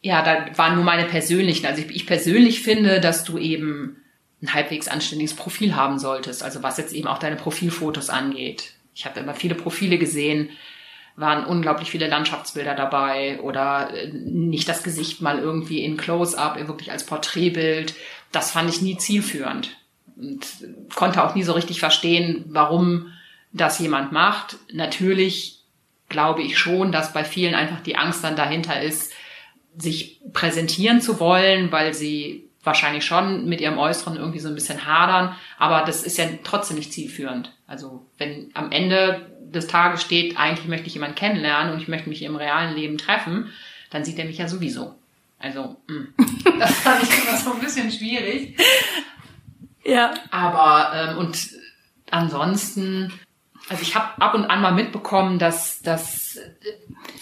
Ja, 0.00 0.22
da 0.22 0.56
waren 0.56 0.76
nur 0.76 0.84
meine 0.84 1.04
persönlichen. 1.04 1.66
Also 1.66 1.82
ich, 1.82 1.94
ich 1.94 2.06
persönlich 2.06 2.62
finde, 2.62 2.98
dass 2.98 3.24
du 3.24 3.36
eben 3.36 3.98
ein 4.40 4.54
halbwegs 4.54 4.88
anständiges 4.88 5.36
Profil 5.36 5.76
haben 5.76 5.98
solltest. 5.98 6.42
Also 6.42 6.62
was 6.62 6.78
jetzt 6.78 6.94
eben 6.94 7.08
auch 7.08 7.18
deine 7.18 7.36
Profilfotos 7.36 8.08
angeht. 8.08 8.72
Ich 8.94 9.04
habe 9.04 9.20
immer 9.20 9.34
viele 9.34 9.54
Profile 9.54 9.98
gesehen, 9.98 10.48
waren 11.14 11.44
unglaublich 11.44 11.90
viele 11.90 12.08
Landschaftsbilder 12.08 12.74
dabei 12.74 13.38
oder 13.42 13.92
äh, 13.92 14.08
nicht 14.08 14.66
das 14.66 14.82
Gesicht 14.82 15.20
mal 15.20 15.38
irgendwie 15.38 15.84
in 15.84 15.98
Close-up, 15.98 16.56
wirklich 16.66 16.90
als 16.90 17.04
Porträtbild. 17.04 17.92
Das 18.32 18.50
fand 18.50 18.70
ich 18.70 18.80
nie 18.80 18.96
zielführend 18.96 19.76
und 20.16 20.46
konnte 20.94 21.24
auch 21.24 21.34
nie 21.34 21.42
so 21.42 21.52
richtig 21.52 21.80
verstehen, 21.80 22.44
warum 22.48 23.12
das 23.52 23.78
jemand 23.78 24.12
macht. 24.12 24.56
Natürlich 24.72 25.60
glaube 26.08 26.42
ich 26.42 26.58
schon, 26.58 26.92
dass 26.92 27.12
bei 27.12 27.24
vielen 27.24 27.54
einfach 27.54 27.80
die 27.80 27.96
Angst 27.96 28.22
dann 28.24 28.36
dahinter 28.36 28.80
ist, 28.80 29.12
sich 29.76 30.20
präsentieren 30.32 31.00
zu 31.00 31.18
wollen, 31.18 31.72
weil 31.72 31.94
sie 31.94 32.48
wahrscheinlich 32.62 33.04
schon 33.04 33.46
mit 33.46 33.60
ihrem 33.60 33.78
Äußeren 33.78 34.16
irgendwie 34.16 34.38
so 34.38 34.48
ein 34.48 34.54
bisschen 34.54 34.86
hadern, 34.86 35.34
aber 35.58 35.84
das 35.84 36.04
ist 36.04 36.18
ja 36.18 36.26
trotzdem 36.44 36.76
nicht 36.76 36.92
zielführend. 36.92 37.52
Also 37.66 38.06
wenn 38.18 38.50
am 38.54 38.70
Ende 38.70 39.26
des 39.40 39.66
Tages 39.66 40.02
steht, 40.02 40.38
eigentlich 40.38 40.68
möchte 40.68 40.86
ich 40.86 40.94
jemanden 40.94 41.16
kennenlernen 41.16 41.72
und 41.72 41.80
ich 41.80 41.88
möchte 41.88 42.08
mich 42.08 42.22
im 42.22 42.36
realen 42.36 42.76
Leben 42.76 42.98
treffen, 42.98 43.50
dann 43.90 44.04
sieht 44.04 44.18
er 44.18 44.26
mich 44.26 44.38
ja 44.38 44.48
sowieso. 44.48 44.94
Also, 45.38 45.76
mh. 45.88 45.98
Mm. 45.98 46.14
das 46.60 46.72
fand 46.76 47.02
ich 47.02 47.24
immer 47.24 47.36
so 47.36 47.52
ein 47.52 47.60
bisschen 47.60 47.90
schwierig. 47.90 48.56
Ja. 49.84 50.14
Aber, 50.30 50.92
ähm, 50.94 51.18
und 51.18 51.50
ansonsten, 52.10 53.12
also 53.68 53.82
ich 53.82 53.94
habe 53.94 54.20
ab 54.20 54.34
und 54.34 54.44
an 54.44 54.60
mal 54.60 54.72
mitbekommen, 54.72 55.38
dass 55.38 55.80
das, 55.82 56.38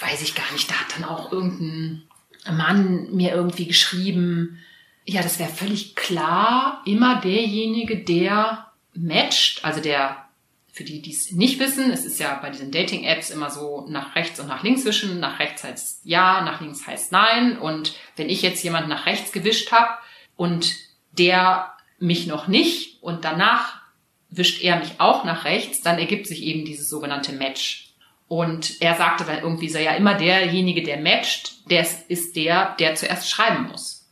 weiß 0.00 0.22
ich 0.22 0.34
gar 0.34 0.50
nicht, 0.52 0.70
da 0.70 0.74
hat 0.74 0.96
dann 0.96 1.04
auch 1.04 1.32
irgendein 1.32 2.02
Mann 2.50 3.14
mir 3.14 3.32
irgendwie 3.32 3.66
geschrieben, 3.66 4.58
ja, 5.04 5.22
das 5.22 5.38
wäre 5.38 5.50
völlig 5.50 5.96
klar, 5.96 6.82
immer 6.84 7.20
derjenige, 7.20 8.04
der 8.04 8.66
matcht, 8.94 9.64
also 9.64 9.80
der 9.80 10.28
für 10.72 10.84
die, 10.84 11.02
die 11.02 11.12
es 11.12 11.32
nicht 11.32 11.58
wissen, 11.58 11.90
es 11.90 12.04
ist 12.04 12.20
ja 12.20 12.38
bei 12.40 12.48
diesen 12.48 12.70
Dating-Apps 12.70 13.30
immer 13.30 13.50
so 13.50 13.86
nach 13.88 14.14
rechts 14.14 14.38
und 14.40 14.46
nach 14.46 14.62
links 14.62 14.84
wischen. 14.84 15.20
Nach 15.20 15.38
rechts 15.38 15.64
heißt 15.64 16.02
ja, 16.04 16.42
nach 16.42 16.60
links 16.60 16.86
heißt 16.86 17.12
nein. 17.12 17.58
Und 17.58 17.94
wenn 18.16 18.30
ich 18.30 18.40
jetzt 18.40 18.62
jemanden 18.62 18.88
nach 18.88 19.04
rechts 19.04 19.32
gewischt 19.32 19.72
habe 19.72 19.90
und 20.36 20.74
der 21.18 21.72
mich 22.00 22.26
noch 22.26 22.48
nicht 22.48 23.02
und 23.02 23.24
danach 23.24 23.80
wischt 24.28 24.62
er 24.62 24.78
mich 24.78 25.00
auch 25.00 25.24
nach 25.24 25.44
rechts, 25.44 25.80
dann 25.80 25.98
ergibt 25.98 26.26
sich 26.26 26.42
eben 26.42 26.64
dieses 26.64 26.88
sogenannte 26.88 27.32
Match. 27.32 27.92
Und 28.28 28.80
er 28.80 28.94
sagte 28.96 29.24
dann 29.24 29.40
irgendwie 29.40 29.68
so, 29.68 29.78
ja, 29.78 29.92
immer 29.92 30.14
derjenige, 30.14 30.82
der 30.82 31.00
matcht, 31.00 31.68
der 31.68 31.84
ist 32.08 32.36
der, 32.36 32.76
der 32.78 32.94
zuerst 32.94 33.28
schreiben 33.28 33.68
muss. 33.68 34.08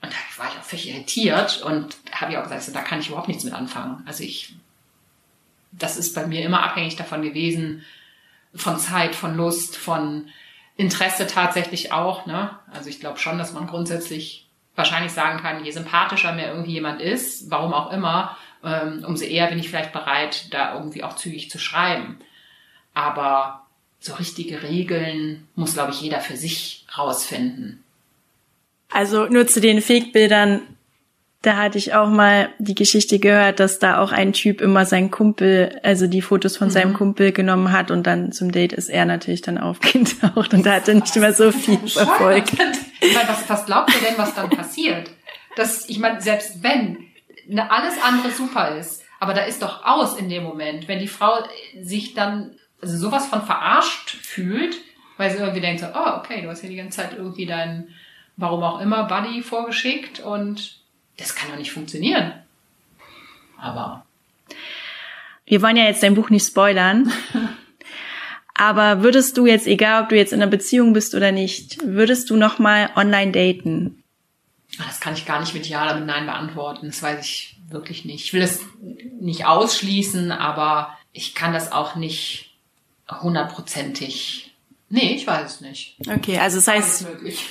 Und 0.00 0.12
da 0.12 0.42
war 0.42 0.50
ich 0.50 0.58
auch 0.58 0.64
völlig 0.64 0.88
irritiert 0.88 1.62
und 1.62 1.96
habe 2.10 2.32
ich 2.32 2.38
auch 2.38 2.44
gesagt, 2.44 2.62
so, 2.62 2.72
da 2.72 2.80
kann 2.80 3.00
ich 3.00 3.08
überhaupt 3.08 3.28
nichts 3.28 3.44
mit 3.44 3.52
anfangen. 3.52 4.02
Also 4.06 4.24
ich 4.24 4.54
das 5.78 5.96
ist 5.96 6.14
bei 6.14 6.26
mir 6.26 6.44
immer 6.44 6.62
abhängig 6.62 6.96
davon 6.96 7.22
gewesen, 7.22 7.84
von 8.54 8.78
Zeit, 8.78 9.14
von 9.14 9.36
Lust, 9.36 9.76
von 9.76 10.28
Interesse 10.76 11.26
tatsächlich 11.26 11.92
auch. 11.92 12.26
Ne? 12.26 12.50
Also 12.72 12.88
ich 12.88 13.00
glaube 13.00 13.18
schon, 13.18 13.38
dass 13.38 13.52
man 13.52 13.66
grundsätzlich 13.66 14.43
wahrscheinlich 14.76 15.12
sagen 15.12 15.38
kann, 15.40 15.64
je 15.64 15.70
sympathischer 15.70 16.32
mir 16.32 16.48
irgendwie 16.48 16.72
jemand 16.72 17.00
ist, 17.00 17.50
warum 17.50 17.72
auch 17.72 17.92
immer, 17.92 18.36
ähm, 18.64 19.04
umso 19.06 19.24
eher 19.24 19.46
bin 19.48 19.58
ich 19.58 19.68
vielleicht 19.68 19.92
bereit, 19.92 20.52
da 20.52 20.74
irgendwie 20.74 21.04
auch 21.04 21.16
zügig 21.16 21.50
zu 21.50 21.58
schreiben. 21.58 22.18
Aber 22.94 23.66
so 24.00 24.14
richtige 24.14 24.62
Regeln 24.62 25.48
muss, 25.54 25.74
glaube 25.74 25.92
ich, 25.92 26.00
jeder 26.00 26.20
für 26.20 26.36
sich 26.36 26.84
rausfinden. 26.96 27.82
Also 28.90 29.26
nur 29.26 29.46
zu 29.46 29.60
den 29.60 29.80
Fake-Bildern 29.80 30.62
da 31.44 31.58
hatte 31.58 31.76
ich 31.76 31.92
auch 31.92 32.08
mal 32.08 32.48
die 32.58 32.74
Geschichte 32.74 33.18
gehört, 33.18 33.60
dass 33.60 33.78
da 33.78 34.00
auch 34.00 34.12
ein 34.12 34.32
Typ 34.32 34.62
immer 34.62 34.86
seinen 34.86 35.10
Kumpel, 35.10 35.78
also 35.82 36.06
die 36.06 36.22
Fotos 36.22 36.56
von 36.56 36.68
mhm. 36.68 36.72
seinem 36.72 36.94
Kumpel 36.94 37.32
genommen 37.32 37.70
hat 37.70 37.90
und 37.90 38.06
dann 38.06 38.32
zum 38.32 38.50
Date 38.50 38.72
ist 38.72 38.88
er 38.88 39.04
natürlich 39.04 39.42
dann 39.42 39.58
aufgetaucht 39.58 40.54
und 40.54 40.64
da 40.64 40.72
hat 40.72 40.88
er 40.88 40.94
nicht 40.94 41.14
mehr 41.16 41.34
so 41.34 41.52
viel 41.52 41.78
Erfolg. 41.96 42.44
Ich 43.00 43.14
meine, 43.14 43.28
was, 43.28 43.48
was 43.48 43.66
glaubt 43.66 43.94
ihr 43.94 44.08
denn, 44.08 44.16
was 44.16 44.34
dann 44.34 44.48
passiert? 44.48 45.10
Dass, 45.56 45.86
ich 45.88 45.98
meine, 45.98 46.22
selbst 46.22 46.62
wenn 46.62 47.08
ne, 47.46 47.70
alles 47.70 47.94
andere 48.02 48.30
super 48.30 48.76
ist, 48.78 49.02
aber 49.20 49.34
da 49.34 49.42
ist 49.42 49.60
doch 49.60 49.84
aus 49.84 50.16
in 50.16 50.30
dem 50.30 50.44
Moment, 50.44 50.88
wenn 50.88 50.98
die 50.98 51.08
Frau 51.08 51.44
sich 51.78 52.14
dann 52.14 52.56
also 52.80 52.96
sowas 52.96 53.26
von 53.26 53.42
verarscht 53.42 54.16
fühlt, 54.22 54.76
weil 55.18 55.30
sie 55.30 55.38
irgendwie 55.38 55.60
denkt 55.60 55.80
so, 55.80 55.88
oh, 55.94 56.18
okay, 56.18 56.40
du 56.40 56.48
hast 56.48 56.62
ja 56.62 56.70
die 56.70 56.76
ganze 56.76 57.02
Zeit 57.02 57.12
irgendwie 57.16 57.44
deinen, 57.44 57.94
warum 58.38 58.62
auch 58.62 58.80
immer, 58.80 59.04
Buddy 59.04 59.42
vorgeschickt 59.42 60.20
und 60.20 60.83
das 61.16 61.34
kann 61.34 61.50
doch 61.50 61.58
nicht 61.58 61.72
funktionieren. 61.72 62.32
Aber. 63.58 64.04
Wir 65.46 65.62
wollen 65.62 65.76
ja 65.76 65.84
jetzt 65.84 66.02
dein 66.02 66.14
Buch 66.14 66.30
nicht 66.30 66.46
spoilern. 66.46 67.12
aber 68.54 69.02
würdest 69.02 69.36
du 69.36 69.46
jetzt, 69.46 69.66
egal 69.66 70.02
ob 70.02 70.08
du 70.08 70.16
jetzt 70.16 70.32
in 70.32 70.42
einer 70.42 70.50
Beziehung 70.50 70.92
bist 70.92 71.14
oder 71.14 71.32
nicht, 71.32 71.78
würdest 71.84 72.30
du 72.30 72.36
nochmal 72.36 72.90
online 72.96 73.32
daten? 73.32 74.02
Das 74.78 75.00
kann 75.00 75.14
ich 75.14 75.26
gar 75.26 75.40
nicht 75.40 75.54
mit 75.54 75.68
Ja 75.68 75.84
oder 75.84 75.96
mit 75.96 76.06
Nein 76.06 76.26
beantworten. 76.26 76.86
Das 76.86 77.02
weiß 77.02 77.24
ich 77.24 77.56
wirklich 77.68 78.04
nicht. 78.04 78.24
Ich 78.24 78.32
will 78.32 78.42
es 78.42 78.60
nicht 79.20 79.46
ausschließen, 79.46 80.32
aber 80.32 80.96
ich 81.12 81.34
kann 81.34 81.52
das 81.52 81.72
auch 81.72 81.94
nicht 81.94 82.50
hundertprozentig 83.08 84.53
Nee, 84.90 85.14
ich 85.14 85.26
weiß 85.26 85.54
es 85.54 85.60
nicht. 85.60 85.96
Okay, 86.06 86.38
also 86.38 86.58
das 86.58 86.68
heißt, 86.68 87.06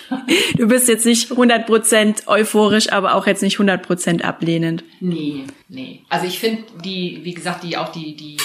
du 0.57 0.67
bist 0.67 0.87
jetzt 0.87 1.05
nicht 1.05 1.31
100% 1.31 2.27
euphorisch, 2.27 2.91
aber 2.91 3.15
auch 3.15 3.27
jetzt 3.27 3.41
nicht 3.41 3.57
100% 3.57 4.21
ablehnend. 4.21 4.83
Nee, 4.99 5.45
nee. 5.67 6.03
Also 6.09 6.27
ich 6.27 6.39
finde 6.39 6.63
die, 6.83 7.21
wie 7.23 7.33
gesagt, 7.33 7.63
die 7.63 7.75
auch 7.75 7.89
die, 7.89 8.15
die 8.15 8.37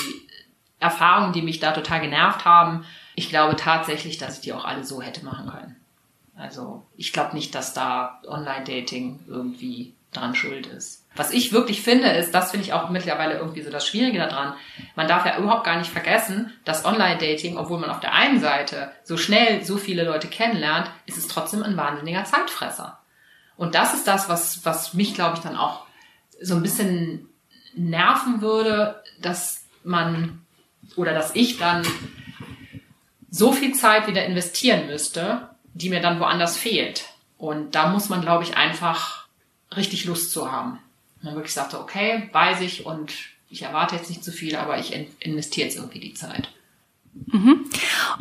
Erfahrungen, 0.81 1.33
die 1.33 1.43
mich 1.43 1.61
da 1.61 1.73
total 1.73 2.01
genervt 2.01 2.45
haben, 2.45 2.85
ich 3.15 3.29
glaube 3.29 3.57
tatsächlich, 3.57 4.19
dass 4.19 4.37
ich 4.37 4.41
die 4.43 4.53
auch 4.53 4.65
alle 4.65 4.85
so 4.85 5.03
hätte 5.03 5.25
machen 5.25 5.49
können. 5.49 5.77
Also 6.37 6.85
ich 6.97 7.13
glaube 7.13 7.35
nicht, 7.35 7.55
dass 7.55 7.75
da 7.75 8.21
Online-Dating 8.27 9.21
irgendwie 9.27 9.93
dran 10.13 10.35
schuld 10.35 10.67
ist. 10.67 11.05
Was 11.19 11.33
ich 11.33 11.53
wirklich 11.53 11.83
finde, 11.83 12.11
ist, 12.11 12.33
das 12.33 12.53
finde 12.53 12.65
ich 12.65 12.73
auch 12.73 12.91
mittlerweile 12.91 13.39
irgendwie 13.39 13.63
so 13.63 13.71
das 13.71 13.85
Schwierige 13.85 14.21
daran. 14.21 14.55
Man 14.95 15.09
darf 15.09 15.27
ja 15.27 15.37
überhaupt 15.37 15.65
gar 15.65 15.77
nicht 15.77 15.91
vergessen, 15.91 16.53
dass 16.65 16.85
Online-Dating, 16.85 17.57
obwohl 17.57 17.81
man 17.81 17.91
auf 17.91 17.99
der 17.99 18.15
einen 18.15 18.39
Seite 18.39 18.93
so 19.03 19.17
schnell 19.17 19.65
so 19.65 19.79
viele 19.79 20.05
Leute 20.05 20.29
kennenlernt, 20.29 20.89
ist 21.07 21.19
es 21.19 21.27
trotzdem 21.27 21.65
ein 21.65 21.77
wahnsinniger 21.77 22.23
Zeitfresser. 22.23 23.01
Und 23.57 23.75
das 23.75 23.95
ist 23.95 24.07
das, 24.07 24.29
was, 24.29 24.65
was 24.65 24.95
mich, 24.95 25.15
glaube 25.15 25.35
ich, 25.37 25.43
dann 25.43 25.57
auch 25.57 25.87
so 26.41 26.55
ein 26.55 26.63
bisschen 26.63 27.29
nerven 27.75 28.41
würde, 28.41 29.03
dass 29.21 29.65
man 29.83 30.47
oder 30.95 31.15
dass 31.15 31.35
ich 31.35 31.59
dann 31.59 31.85
so 33.29 33.51
viel 33.51 33.75
Zeit 33.75 34.07
wieder 34.07 34.25
investieren 34.25 34.87
müsste, 34.87 35.49
die 35.75 35.91
mir 35.91 36.01
dann 36.01 36.21
woanders 36.21 36.57
fehlt. 36.57 37.07
Und 37.39 37.75
da 37.75 37.89
muss 37.89 38.09
man, 38.09 38.21
glaube 38.21 38.45
ich, 38.45 38.57
einfach 38.57 39.27
richtig 39.75 40.05
Lust 40.05 40.31
zu 40.31 40.53
haben. 40.53 40.79
Und 41.21 41.27
dann 41.27 41.35
wirklich 41.35 41.55
sagte, 41.55 41.81
okay, 41.81 42.29
weiß 42.33 42.61
ich 42.61 42.87
und 42.87 43.13
ich 43.51 43.63
erwarte 43.63 43.97
jetzt 43.97 44.11
nicht 44.11 44.23
zu 44.23 44.31
viel, 44.31 44.57
aber 44.57 44.79
ich 44.79 44.95
investiere 45.21 45.67
jetzt 45.67 45.77
irgendwie 45.77 46.01
die 46.01 46.15
Zeit. 46.15 46.51
Mhm. 47.27 47.65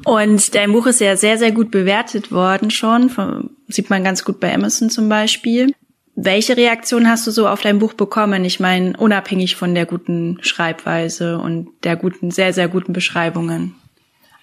Und 0.05 0.55
dein 0.55 0.71
Buch 0.71 0.87
ist 0.87 1.01
ja 1.01 1.15
sehr, 1.15 1.37
sehr 1.37 1.51
gut 1.51 1.71
bewertet 1.71 2.31
worden 2.31 2.71
schon. 2.71 3.51
Sieht 3.67 3.89
man 3.89 4.03
ganz 4.03 4.23
gut 4.23 4.39
bei 4.39 4.53
Amazon 4.53 4.89
zum 4.89 5.09
Beispiel. 5.09 5.73
Welche 6.15 6.57
Reaktion 6.57 7.07
hast 7.07 7.27
du 7.27 7.31
so 7.31 7.47
auf 7.47 7.61
dein 7.61 7.77
Buch 7.77 7.93
bekommen? 7.93 8.43
Ich 8.43 8.59
meine, 8.59 8.97
unabhängig 8.97 9.55
von 9.55 9.75
der 9.75 9.85
guten 9.85 10.39
Schreibweise 10.41 11.37
und 11.37 11.69
der 11.83 11.95
guten, 11.95 12.31
sehr, 12.31 12.53
sehr 12.53 12.67
guten 12.67 12.93
Beschreibungen. 12.93 13.75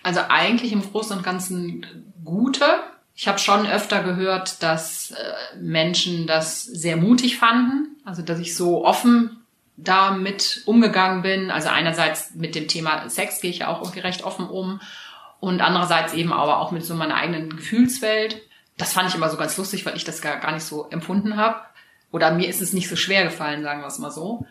Also 0.04 0.20
eigentlich 0.28 0.70
im 0.70 0.82
Großen 0.82 1.16
und 1.16 1.24
Ganzen 1.24 1.84
gute. 2.24 2.64
Ich 3.14 3.28
habe 3.28 3.38
schon 3.38 3.66
öfter 3.66 4.02
gehört, 4.02 4.62
dass 4.62 5.12
äh, 5.12 5.56
Menschen 5.56 6.26
das 6.26 6.64
sehr 6.64 6.96
mutig 6.96 7.38
fanden. 7.38 7.96
Also 8.04 8.22
dass 8.22 8.38
ich 8.38 8.56
so 8.56 8.84
offen 8.84 9.44
damit 9.76 10.62
umgegangen 10.66 11.22
bin. 11.22 11.50
Also 11.50 11.68
einerseits 11.68 12.34
mit 12.34 12.54
dem 12.54 12.68
Thema 12.68 13.08
Sex 13.08 13.40
gehe 13.40 13.50
ich 13.50 13.58
ja 13.58 13.68
auch 13.68 13.80
irgendwie 13.80 14.00
recht 14.00 14.24
offen 14.24 14.48
um 14.48 14.80
und 15.40 15.60
andererseits 15.60 16.14
eben 16.14 16.32
aber 16.32 16.58
auch 16.58 16.70
mit 16.70 16.84
so 16.84 16.94
meiner 16.94 17.16
eigenen 17.16 17.56
Gefühlswelt. 17.56 18.40
Das 18.76 18.92
fand 18.92 19.08
ich 19.08 19.14
immer 19.14 19.30
so 19.30 19.36
ganz 19.36 19.56
lustig, 19.56 19.84
weil 19.86 19.96
ich 19.96 20.04
das 20.04 20.20
gar, 20.20 20.38
gar 20.38 20.52
nicht 20.52 20.64
so 20.64 20.88
empfunden 20.90 21.36
habe. 21.36 21.60
Oder 22.12 22.32
mir 22.32 22.48
ist 22.48 22.62
es 22.62 22.72
nicht 22.72 22.88
so 22.88 22.96
schwer 22.96 23.24
gefallen, 23.24 23.62
sagen 23.62 23.80
wir 23.80 23.86
es 23.86 23.98
mal 23.98 24.10
so. 24.10 24.46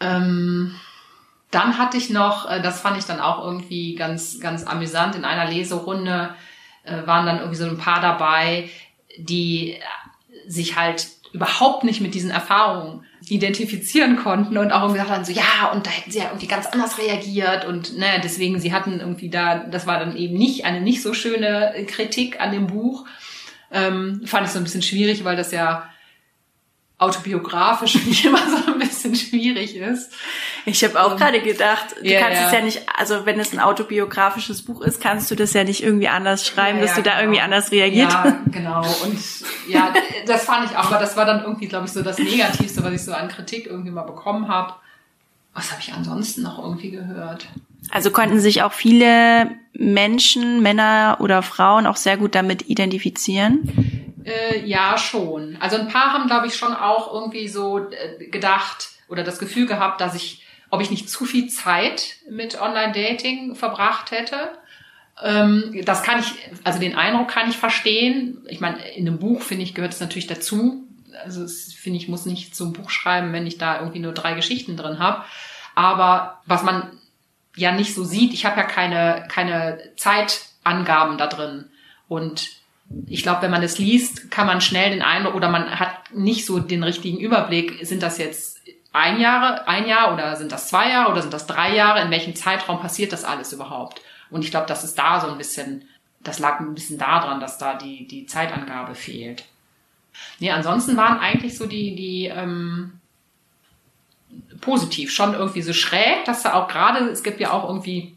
Ähm, 0.00 0.74
dann 1.50 1.78
hatte 1.78 1.96
ich 1.96 2.10
noch, 2.10 2.50
äh, 2.50 2.60
das 2.60 2.80
fand 2.80 2.98
ich 2.98 3.04
dann 3.04 3.20
auch 3.20 3.44
irgendwie 3.44 3.94
ganz, 3.94 4.40
ganz 4.40 4.64
amüsant, 4.64 5.14
in 5.14 5.24
einer 5.24 5.50
Leserunde 5.50 6.34
äh, 6.84 7.06
waren 7.06 7.26
dann 7.26 7.38
irgendwie 7.38 7.56
so 7.56 7.66
ein 7.66 7.78
paar 7.78 8.00
dabei, 8.00 8.68
die 9.18 9.76
sich 10.46 10.76
halt 10.76 11.08
überhaupt 11.32 11.84
nicht 11.84 12.00
mit 12.00 12.14
diesen 12.14 12.30
Erfahrungen 12.30 13.04
identifizieren 13.28 14.16
konnten 14.16 14.56
und 14.56 14.72
auch 14.72 14.82
irgendwie 14.82 15.00
gesagt 15.00 15.10
haben, 15.10 15.24
so 15.24 15.32
ja, 15.32 15.70
und 15.72 15.86
da 15.86 15.90
hätten 15.90 16.10
sie 16.10 16.18
ja 16.18 16.26
irgendwie 16.26 16.46
ganz 16.46 16.66
anders 16.66 16.98
reagiert 16.98 17.64
und 17.64 17.96
ne, 17.96 18.20
deswegen, 18.22 18.58
sie 18.58 18.72
hatten 18.72 18.98
irgendwie 18.98 19.28
da, 19.28 19.58
das 19.58 19.86
war 19.86 20.00
dann 20.00 20.16
eben 20.16 20.36
nicht 20.36 20.64
eine 20.64 20.80
nicht 20.80 21.02
so 21.02 21.14
schöne 21.14 21.74
Kritik 21.86 22.40
an 22.40 22.50
dem 22.50 22.66
Buch. 22.66 23.06
Ähm, 23.70 24.22
fand 24.24 24.46
ich 24.46 24.52
so 24.52 24.58
ein 24.58 24.64
bisschen 24.64 24.82
schwierig, 24.82 25.22
weil 25.22 25.36
das 25.36 25.52
ja 25.52 25.88
autobiografisch 26.98 27.94
nicht 28.06 28.24
immer 28.24 28.38
so 28.48 28.72
ein 28.72 28.78
bisschen 28.78 29.14
schwierig 29.14 29.76
ist. 29.76 30.12
Ich 30.66 30.84
habe 30.84 31.02
auch 31.02 31.12
um, 31.12 31.18
gerade 31.18 31.40
gedacht, 31.40 31.96
du 32.00 32.08
yeah, 32.08 32.20
kannst 32.20 32.38
yeah. 32.38 32.46
es 32.46 32.52
ja 32.52 32.60
nicht, 32.62 32.82
also 32.96 33.26
wenn 33.26 33.40
es 33.40 33.52
ein 33.52 33.60
autobiografisches 33.60 34.62
Buch 34.62 34.80
ist, 34.82 35.00
kannst 35.00 35.30
du 35.30 35.34
das 35.34 35.52
ja 35.52 35.64
nicht 35.64 35.82
irgendwie 35.82 36.08
anders 36.08 36.46
schreiben, 36.46 36.78
ja, 36.78 36.84
dass 36.84 36.96
ja, 36.96 36.96
du 36.96 37.02
da 37.02 37.10
genau. 37.12 37.22
irgendwie 37.22 37.40
anders 37.40 37.72
reagiert. 37.72 38.12
Ja, 38.12 38.38
genau. 38.46 38.80
Und 39.04 39.18
ja, 39.68 39.92
das 40.26 40.44
fand 40.44 40.70
ich 40.70 40.76
auch, 40.76 40.86
aber 40.86 40.98
das 40.98 41.16
war 41.16 41.24
dann 41.24 41.42
irgendwie, 41.42 41.66
glaube 41.66 41.86
ich, 41.86 41.92
so 41.92 42.02
das 42.02 42.18
Negativste, 42.18 42.82
was 42.84 42.92
ich 42.92 43.04
so 43.04 43.12
an 43.12 43.28
Kritik 43.28 43.66
irgendwie 43.66 43.90
mal 43.90 44.02
bekommen 44.02 44.48
habe. 44.48 44.74
Was 45.54 45.72
habe 45.72 45.80
ich 45.80 45.92
ansonsten 45.92 46.42
noch 46.42 46.58
irgendwie 46.58 46.90
gehört? 46.90 47.46
Also 47.90 48.10
konnten 48.10 48.40
sich 48.40 48.62
auch 48.62 48.72
viele 48.72 49.50
Menschen, 49.72 50.62
Männer 50.62 51.16
oder 51.20 51.42
Frauen 51.42 51.86
auch 51.86 51.96
sehr 51.96 52.16
gut 52.16 52.34
damit 52.34 52.68
identifizieren? 52.68 54.00
Äh, 54.24 54.64
ja, 54.66 54.98
schon. 54.98 55.56
Also 55.60 55.76
ein 55.76 55.88
paar 55.88 56.12
haben, 56.12 56.26
glaube 56.26 56.46
ich, 56.46 56.56
schon 56.56 56.74
auch 56.74 57.12
irgendwie 57.12 57.48
so 57.48 57.78
äh, 57.78 58.26
gedacht 58.26 58.90
oder 59.08 59.24
das 59.24 59.38
Gefühl 59.38 59.66
gehabt, 59.66 60.00
dass 60.00 60.14
ich, 60.14 60.39
ob 60.70 60.80
ich 60.80 60.90
nicht 60.90 61.10
zu 61.10 61.24
viel 61.24 61.48
Zeit 61.48 62.16
mit 62.28 62.60
Online-Dating 62.60 63.54
verbracht 63.54 64.10
hätte. 64.12 64.52
Ähm, 65.22 65.82
das 65.84 66.02
kann 66.02 66.20
ich, 66.20 66.32
also 66.64 66.78
den 66.78 66.96
Eindruck 66.96 67.28
kann 67.28 67.50
ich 67.50 67.56
verstehen. 67.56 68.38
Ich 68.48 68.60
meine, 68.60 68.78
in 68.92 69.06
einem 69.06 69.18
Buch, 69.18 69.42
finde 69.42 69.64
ich, 69.64 69.74
gehört 69.74 69.92
es 69.92 70.00
natürlich 70.00 70.26
dazu. 70.26 70.86
Also 71.24 71.46
finde 71.76 71.98
ich, 71.98 72.08
muss 72.08 72.24
nicht 72.24 72.54
zum 72.54 72.72
Buch 72.72 72.90
schreiben, 72.90 73.32
wenn 73.32 73.46
ich 73.46 73.58
da 73.58 73.80
irgendwie 73.80 73.98
nur 73.98 74.12
drei 74.12 74.34
Geschichten 74.34 74.76
drin 74.76 74.98
habe. 74.98 75.24
Aber 75.74 76.40
was 76.46 76.62
man 76.62 76.98
ja 77.56 77.72
nicht 77.72 77.94
so 77.94 78.04
sieht, 78.04 78.32
ich 78.32 78.46
habe 78.46 78.60
ja 78.60 78.66
keine, 78.66 79.26
keine 79.28 79.78
Zeitangaben 79.96 81.18
da 81.18 81.26
drin. 81.26 81.66
Und 82.08 82.48
ich 83.06 83.22
glaube, 83.22 83.42
wenn 83.42 83.50
man 83.50 83.62
es 83.62 83.78
liest, 83.78 84.30
kann 84.30 84.46
man 84.46 84.60
schnell 84.60 84.90
den 84.90 85.02
Eindruck 85.02 85.34
oder 85.34 85.48
man 85.48 85.78
hat 85.78 86.12
nicht 86.12 86.46
so 86.46 86.58
den 86.58 86.82
richtigen 86.82 87.18
Überblick, 87.18 87.84
sind 87.86 88.02
das 88.02 88.18
jetzt 88.18 88.59
ein 88.92 89.20
Jahr, 89.20 89.68
ein 89.68 89.86
Jahr 89.86 90.12
oder 90.12 90.36
sind 90.36 90.52
das 90.52 90.68
zwei 90.68 90.90
Jahre 90.90 91.12
oder 91.12 91.22
sind 91.22 91.32
das 91.32 91.46
drei 91.46 91.74
Jahre? 91.74 92.02
In 92.02 92.10
welchem 92.10 92.34
Zeitraum 92.34 92.80
passiert 92.80 93.12
das 93.12 93.24
alles 93.24 93.52
überhaupt? 93.52 94.00
Und 94.30 94.44
ich 94.44 94.50
glaube, 94.50 94.66
das 94.66 94.84
ist 94.84 94.98
da 94.98 95.20
so 95.20 95.28
ein 95.28 95.38
bisschen, 95.38 95.88
das 96.20 96.38
lag 96.38 96.60
ein 96.60 96.74
bisschen 96.74 96.98
daran, 96.98 97.40
dass 97.40 97.58
da 97.58 97.74
die, 97.74 98.06
die 98.06 98.26
Zeitangabe 98.26 98.94
fehlt. 98.94 99.44
Nee, 100.38 100.50
ansonsten 100.50 100.96
waren 100.96 101.18
eigentlich 101.18 101.56
so 101.56 101.66
die, 101.66 101.94
die 101.94 102.26
ähm, 102.26 103.00
positiv, 104.60 105.12
schon 105.12 105.34
irgendwie 105.34 105.62
so 105.62 105.72
schräg, 105.72 106.24
dass 106.24 106.42
da 106.42 106.54
auch 106.54 106.68
gerade, 106.68 107.08
es 107.10 107.22
gibt 107.22 107.40
ja 107.40 107.52
auch 107.52 107.64
irgendwie 107.64 108.14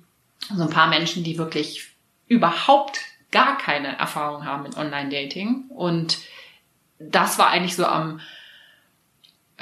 so 0.53 0.63
ein 0.63 0.69
paar 0.69 0.88
Menschen, 0.88 1.23
die 1.23 1.38
wirklich 1.38 1.89
überhaupt 2.27 2.99
gar 3.31 3.57
keine 3.57 3.97
Erfahrung 3.97 4.45
haben 4.45 4.63
mit 4.63 4.77
Online-Dating. 4.77 5.65
Und 5.69 6.19
das 6.99 7.38
war 7.38 7.49
eigentlich 7.49 7.75
so 7.75 7.86
am, 7.86 8.19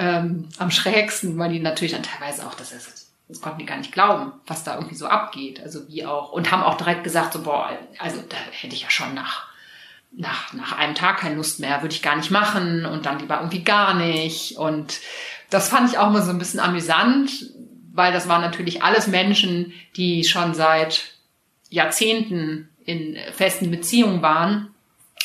ähm, 0.02 0.48
am 0.58 0.72
schrägsten, 0.72 1.38
weil 1.38 1.52
die 1.52 1.60
natürlich 1.60 1.92
dann 1.92 2.02
teilweise 2.02 2.44
auch, 2.44 2.54
das 2.54 2.72
ist, 2.72 3.12
das 3.28 3.40
konnten 3.40 3.60
die 3.60 3.66
gar 3.66 3.78
nicht 3.78 3.92
glauben, 3.92 4.32
was 4.48 4.64
da 4.64 4.74
irgendwie 4.74 4.96
so 4.96 5.06
abgeht. 5.06 5.62
Also 5.62 5.86
wie 5.88 6.04
auch, 6.04 6.32
und 6.32 6.50
haben 6.50 6.64
auch 6.64 6.76
direkt 6.76 7.04
gesagt, 7.04 7.32
so, 7.32 7.42
boah, 7.42 7.70
also 7.98 8.20
da 8.28 8.36
hätte 8.50 8.74
ich 8.74 8.82
ja 8.82 8.90
schon 8.90 9.14
nach, 9.14 9.46
nach, 10.10 10.52
nach 10.54 10.76
einem 10.76 10.96
Tag 10.96 11.18
keine 11.18 11.36
Lust 11.36 11.60
mehr, 11.60 11.82
würde 11.82 11.94
ich 11.94 12.02
gar 12.02 12.16
nicht 12.16 12.32
machen 12.32 12.84
und 12.84 13.06
dann 13.06 13.20
lieber 13.20 13.36
irgendwie 13.36 13.62
gar 13.62 13.94
nicht. 13.94 14.58
Und 14.58 14.98
das 15.50 15.68
fand 15.68 15.88
ich 15.88 15.98
auch 15.98 16.10
mal 16.10 16.22
so 16.22 16.30
ein 16.30 16.38
bisschen 16.38 16.60
amüsant, 16.60 17.30
weil 17.92 18.12
das 18.12 18.28
waren 18.28 18.40
natürlich 18.40 18.82
alles 18.82 19.06
Menschen, 19.06 19.72
die 19.96 20.24
schon 20.24 20.52
seit 20.52 21.12
Jahrzehnten 21.70 22.68
in 22.84 23.16
festen 23.32 23.70
Beziehungen 23.70 24.20
waren. 24.20 24.74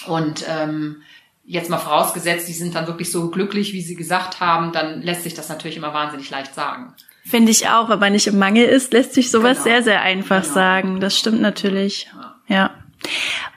Und 0.05 0.45
ähm, 0.47 1.01
jetzt 1.47 1.69
mal 1.69 1.77
vorausgesetzt, 1.77 2.47
die 2.47 2.53
sind 2.53 2.75
dann 2.75 2.87
wirklich 2.87 3.09
so 3.09 3.29
glücklich, 3.29 3.71
wie 3.71 3.81
sie 3.81 3.95
gesagt 3.95 4.41
haben, 4.41 4.73
dann 4.73 5.01
lässt 5.01 5.23
sich 5.23 5.33
das 5.33 5.47
natürlich 5.47 5.77
immer 5.77 5.93
wahnsinnig 5.93 6.29
leicht 6.29 6.53
sagen. 6.53 6.93
Finde 7.25 7.51
ich 7.51 7.69
auch, 7.69 7.89
wenn 7.89 7.99
man 7.99 8.11
nicht 8.11 8.27
im 8.27 8.37
Mangel 8.37 8.65
ist, 8.65 8.93
lässt 8.93 9.13
sich 9.13 9.31
sowas 9.31 9.63
genau. 9.63 9.63
sehr, 9.63 9.83
sehr 9.83 10.01
einfach 10.01 10.43
genau. 10.43 10.53
sagen. 10.53 10.99
Das 10.99 11.17
stimmt 11.17 11.41
natürlich. 11.41 12.09
Ja. 12.13 12.35
ja. 12.55 12.71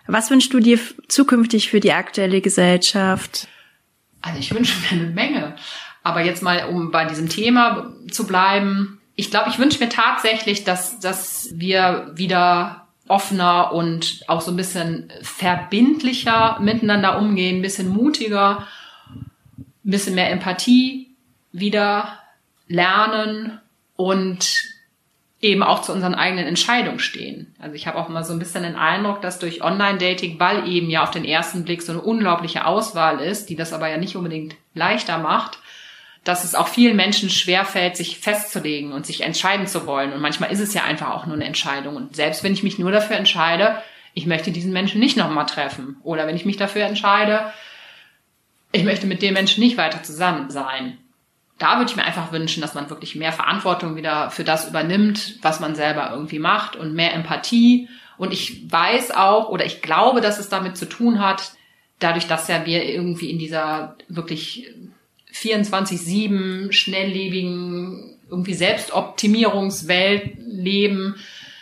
Was 0.07 0.31
wünschst 0.31 0.53
du 0.55 0.61
dir 0.61 0.79
zukünftig 1.09 1.69
für 1.69 1.81
die 1.81 1.93
aktuelle 1.93 2.41
Gesellschaft? 2.41 3.49
Also 4.23 4.39
ich 4.39 4.55
wünsche 4.55 4.75
mir 4.81 5.03
eine 5.03 5.11
Menge. 5.11 5.57
Aber 6.03 6.25
jetzt 6.25 6.43
mal, 6.43 6.69
um 6.69 6.91
bei 6.91 7.05
diesem 7.05 7.29
Thema 7.29 7.93
zu 8.11 8.27
bleiben. 8.27 9.01
Ich 9.17 9.31
glaube, 9.31 9.51
ich 9.51 9.59
wünsche 9.59 9.81
mir 9.81 9.89
tatsächlich, 9.89 10.65
dass, 10.65 11.01
dass 11.01 11.49
wir 11.53 12.13
wieder 12.15 12.87
offener 13.11 13.73
und 13.73 14.25
auch 14.29 14.41
so 14.41 14.53
ein 14.53 14.57
bisschen 14.57 15.13
verbindlicher 15.23 16.59
miteinander 16.61 17.19
umgehen, 17.19 17.59
ein 17.59 17.63
bisschen 17.63 17.89
mutiger, 17.89 18.67
ein 19.15 19.91
bisschen 19.91 20.15
mehr 20.15 20.31
Empathie 20.31 21.15
wieder 21.53 22.19
lernen 22.69 23.61
und 23.97 24.63
eben 25.41 25.63
auch 25.63 25.83
zu 25.83 25.93
unseren 25.93 26.15
eigenen 26.15 26.47
Entscheidungen 26.47 26.99
stehen. 26.99 27.55
Also 27.59 27.75
ich 27.75 27.87
habe 27.87 27.99
auch 27.99 28.09
immer 28.09 28.25
so 28.25 28.33
ein 28.33 28.39
bisschen 28.39 28.63
den 28.63 28.77
Eindruck, 28.77 29.23
dass 29.23 29.39
durch 29.39 29.65
Online-Dating, 29.65 30.39
weil 30.39 30.69
eben 30.69 30.91
ja 30.91 31.03
auf 31.03 31.11
den 31.11 31.25
ersten 31.25 31.65
Blick 31.65 31.83
so 31.83 31.93
eine 31.93 32.03
unglaubliche 32.03 32.67
Auswahl 32.67 33.21
ist, 33.21 33.49
die 33.49 33.57
das 33.57 33.73
aber 33.73 33.89
ja 33.89 33.97
nicht 33.97 34.17
unbedingt 34.17 34.55
leichter 34.75 35.19
macht, 35.19 35.59
dass 36.25 36.45
es 36.45 36.55
auch 36.55 36.69
vielen 36.69 36.97
Menschen 36.97 37.31
schwerfällt, 37.31 37.97
sich 37.97 38.19
festzulegen 38.19 38.93
und 38.93 39.07
sich 39.07 39.23
entscheiden 39.23 39.67
zu 39.67 39.87
wollen. 39.87 40.13
Und 40.13 40.21
manchmal 40.21 40.53
ist 40.53 40.61
es 40.61 40.75
ja 40.75 40.85
einfach 40.85 41.11
auch 41.11 41.27
nur 41.27 41.35
eine 41.35 41.47
Entscheidung. 41.47 41.97
Und 41.97 42.15
selbst 42.15 42.45
wenn 42.45 42.53
ich 42.53 42.63
mich 42.63 42.79
nur 42.79 42.93
dafür 42.93 43.17
entscheide, 43.17 43.83
ich 44.13 44.27
möchte 44.27 44.51
diesen 44.51 44.73
Menschen 44.73 45.01
nicht 45.01 45.17
nochmal 45.17 45.47
treffen. 45.47 45.97
Oder 46.03 46.27
wenn 46.27 46.37
ich 46.37 46.45
mich 46.45 46.57
dafür 46.57 46.85
entscheide, 46.85 47.53
ich 48.73 48.85
möchte 48.85 49.07
mit 49.07 49.23
dem 49.23 49.35
Menschen 49.35 49.63
nicht 49.63 49.79
weiter 49.79 50.03
zusammen 50.03 50.51
sein. 50.51 50.99
Da 51.59 51.79
würde 51.79 51.91
ich 51.91 51.97
mir 51.97 52.05
einfach 52.05 52.33
wünschen, 52.33 52.61
dass 52.61 52.75
man 52.75 52.91
wirklich 52.91 53.15
mehr 53.17 53.33
Verantwortung 53.33 53.97
wieder 53.97 54.31
für 54.31 54.45
das 54.45 54.69
übernimmt, 54.69 55.37
was 55.43 55.61
man 55.61 55.75
selber 55.75 56.11
irgendwie 56.13 56.39
macht 56.39 56.77
und 56.77 56.95
mehr 56.95 57.15
Empathie. 57.15 57.89
Und 58.17 58.33
ich 58.33 58.71
weiß 58.71 59.13
auch 59.13 59.49
oder 59.49 59.65
ich 59.65 59.83
glaube, 59.83 60.21
dass 60.21 60.39
es 60.39 60.49
damit 60.49 60.77
zu 60.77 60.87
tun 60.87 61.21
hat, 61.21 61.53
dadurch, 61.99 62.27
dass 62.27 62.49
ja 62.49 62.67
wir 62.67 62.85
irgendwie 62.85 63.31
in 63.31 63.39
dieser 63.39 63.97
wirklich 64.09 64.71
24-7 65.35 66.73
schnelllebigen, 66.73 68.17
irgendwie 68.29 68.55
Selbstoptimierungswelt 68.55 70.37
leben. 70.39 71.17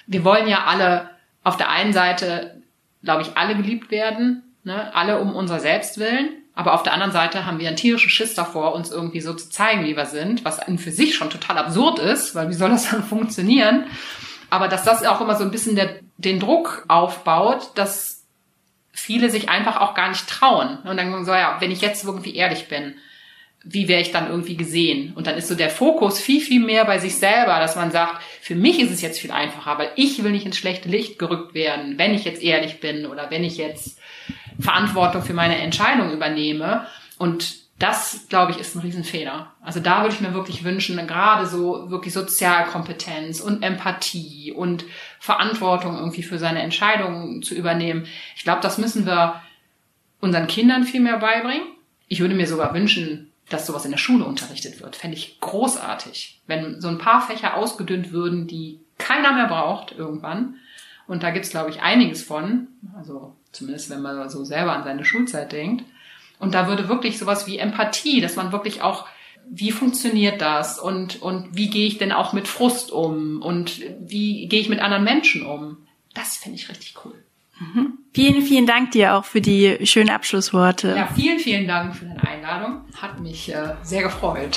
Wir 0.07 0.25
wollen 0.25 0.49
ja 0.49 0.65
alle 0.65 1.11
auf 1.45 1.57
der 1.57 1.71
einen 1.71 1.93
Seite, 1.93 2.61
glaube 3.03 3.23
ich, 3.23 3.37
alle 3.37 3.57
geliebt 3.57 3.91
werden, 3.91 4.43
ne? 4.65 4.95
alle 4.95 5.21
um 5.21 5.35
unser 5.35 5.61
Selbstwillen. 5.61 6.31
Aber 6.55 6.75
auf 6.75 6.83
der 6.83 6.93
anderen 6.93 7.13
Seite 7.13 7.47
haben 7.47 7.61
wir 7.61 7.69
einen 7.69 7.77
tierischen 7.77 8.11
Schiss 8.11 8.35
davor, 8.35 8.75
uns 8.75 8.91
irgendwie 8.91 9.21
so 9.21 9.33
zu 9.33 9.49
zeigen, 9.49 9.85
wie 9.85 9.97
wir 9.97 10.07
sind, 10.07 10.45
was 10.45 10.61
für 10.79 10.91
sich 10.91 11.15
schon 11.15 11.31
total 11.31 11.57
absurd 11.57 12.01
ist, 12.01 12.35
weil 12.35 12.49
wie 12.49 12.55
soll 12.55 12.71
das 12.71 12.91
dann 12.91 13.05
funktionieren? 13.05 13.85
Aber 14.51 14.69
dass 14.69 14.83
das 14.83 15.05
auch 15.05 15.21
immer 15.21 15.37
so 15.37 15.45
ein 15.45 15.51
bisschen 15.51 15.77
der, 15.77 16.01
den 16.17 16.41
Druck 16.41 16.85
aufbaut, 16.89 17.71
dass 17.77 18.25
viele 18.93 19.31
sich 19.31 19.49
einfach 19.49 19.81
auch 19.81 19.95
gar 19.95 20.09
nicht 20.09 20.29
trauen. 20.29 20.79
Und 20.85 20.97
dann 20.97 21.25
so, 21.25 21.33
ja, 21.33 21.57
wenn 21.61 21.71
ich 21.71 21.81
jetzt 21.81 22.05
irgendwie 22.05 22.35
ehrlich 22.35 22.69
bin, 22.69 22.97
wie 23.71 23.87
wäre 23.87 24.01
ich 24.01 24.13
dann 24.13 24.31
irgendwie 24.31 24.57
gesehen? 24.57 25.13
Und 25.15 25.27
dann 25.27 25.37
ist 25.37 25.49
so 25.49 25.55
der 25.55 25.69
Fokus 25.69 26.19
viel, 26.19 26.41
viel 26.41 26.61
mehr 26.61 26.87
bei 26.87 26.99
sich 26.99 27.17
selber, 27.17 27.59
dass 27.59 27.77
man 27.77 27.91
sagt, 27.91 28.23
für 28.41 28.55
mich 28.55 28.81
ist 28.81 28.91
es 28.91 29.03
jetzt 29.03 29.21
viel 29.21 29.31
einfacher, 29.31 29.79
weil 29.79 29.91
ich 29.97 30.23
will 30.25 30.31
nicht 30.31 30.47
ins 30.47 30.57
schlechte 30.57 30.89
Licht 30.89 31.19
gerückt 31.19 31.53
werden, 31.53 31.99
wenn 31.99 32.15
ich 32.15 32.25
jetzt 32.25 32.43
ehrlich 32.43 32.81
bin 32.81 33.05
oder 33.05 33.31
wenn 33.31 33.45
ich 33.45 33.59
jetzt 33.59 33.99
Verantwortung 34.59 35.23
für 35.23 35.35
meine 35.35 35.59
Entscheidung 35.59 36.13
übernehme. 36.13 36.87
Und 37.19 37.57
das, 37.79 38.27
glaube 38.31 38.53
ich, 38.53 38.59
ist 38.59 38.75
ein 38.75 38.81
Riesenfehler. 38.81 39.53
Also 39.61 39.81
da 39.81 40.01
würde 40.01 40.15
ich 40.15 40.21
mir 40.23 40.33
wirklich 40.33 40.65
wünschen, 40.65 40.97
gerade 41.07 41.47
so 41.47 41.91
wirklich 41.91 42.15
Sozialkompetenz 42.15 43.41
und 43.41 43.63
Empathie 43.63 44.53
und 44.53 44.87
Verantwortung 45.21 45.99
irgendwie 45.99 46.23
für 46.23 46.39
seine 46.39 46.63
Entscheidungen 46.63 47.43
zu 47.43 47.55
übernehmen. 47.55 48.07
Ich 48.35 48.45
glaube, 48.45 48.63
das 48.63 48.79
müssen 48.79 49.05
wir 49.05 49.43
unseren 50.21 50.47
Kindern 50.47 50.85
viel 50.85 51.01
mehr 51.01 51.19
beibringen. 51.19 51.67
Ich 52.09 52.21
würde 52.21 52.35
mir 52.35 52.47
sogar 52.47 52.73
wünschen, 52.73 53.31
dass 53.49 53.67
sowas 53.67 53.85
in 53.85 53.91
der 53.91 53.99
Schule 53.99 54.25
unterrichtet 54.25 54.81
wird. 54.81 54.97
Fände 54.97 55.17
ich 55.17 55.41
großartig. 55.41 56.41
Wenn 56.47 56.81
so 56.81 56.89
ein 56.89 56.99
paar 56.99 57.21
Fächer 57.21 57.57
ausgedünnt 57.57 58.13
würden, 58.13 58.47
die 58.47 58.81
keiner 58.99 59.33
mehr 59.33 59.47
braucht 59.47 59.93
irgendwann. 59.93 60.57
Und 61.07 61.23
da 61.23 61.31
gibt's 61.31 61.51
glaube 61.51 61.71
ich, 61.71 61.81
einiges 61.81 62.23
von. 62.23 62.69
Also 62.97 63.37
zumindest, 63.53 63.91
wenn 63.91 64.03
man 64.03 64.29
so 64.29 64.45
selber 64.45 64.75
an 64.75 64.85
seine 64.85 65.05
Schulzeit 65.05 65.53
denkt. 65.53 65.85
Und 66.39 66.55
da 66.55 66.69
würde 66.69 66.89
wirklich 66.89 67.19
sowas 67.19 67.47
wie 67.47 67.59
Empathie, 67.59 68.21
dass 68.21 68.37
man 68.37 68.53
wirklich 68.53 68.83
auch, 68.83 69.07
wie 69.51 69.73
funktioniert 69.73 70.41
das 70.41 70.79
und, 70.79 71.23
und 71.23 71.57
wie 71.57 71.71
gehe 71.71 71.87
ich 71.87 71.99
denn 71.99 72.13
auch 72.13 72.33
mit 72.33 72.47
Frust 72.47 72.93
um 72.93 73.41
und 73.41 73.81
wie 74.01 74.47
gehe 74.47 74.61
ich 74.61 74.69
mit 74.69 74.81
anderen 74.81 75.05
Menschen 75.05 75.47
um. 75.47 75.79
Das 76.15 76.37
finde 76.37 76.59
ich 76.59 76.69
richtig 76.69 76.95
cool. 77.05 77.25
Mhm. 77.61 77.99
Vielen, 78.15 78.43
vielen 78.43 78.67
Dank 78.67 78.93
dir 78.93 79.15
auch 79.15 79.25
für 79.25 79.41
die 79.41 79.79
schönen 79.87 80.11
Abschlussworte. 80.11 80.95
Ja, 80.97 81.09
vielen, 81.15 81.39
vielen 81.39 81.67
Dank 81.67 81.95
für 81.95 82.07
deine 82.07 82.27
Einladung. 82.27 82.81
Hat 83.01 83.21
mich 83.21 83.53
äh, 83.53 83.75
sehr 83.83 84.03
gefreut. 84.03 84.57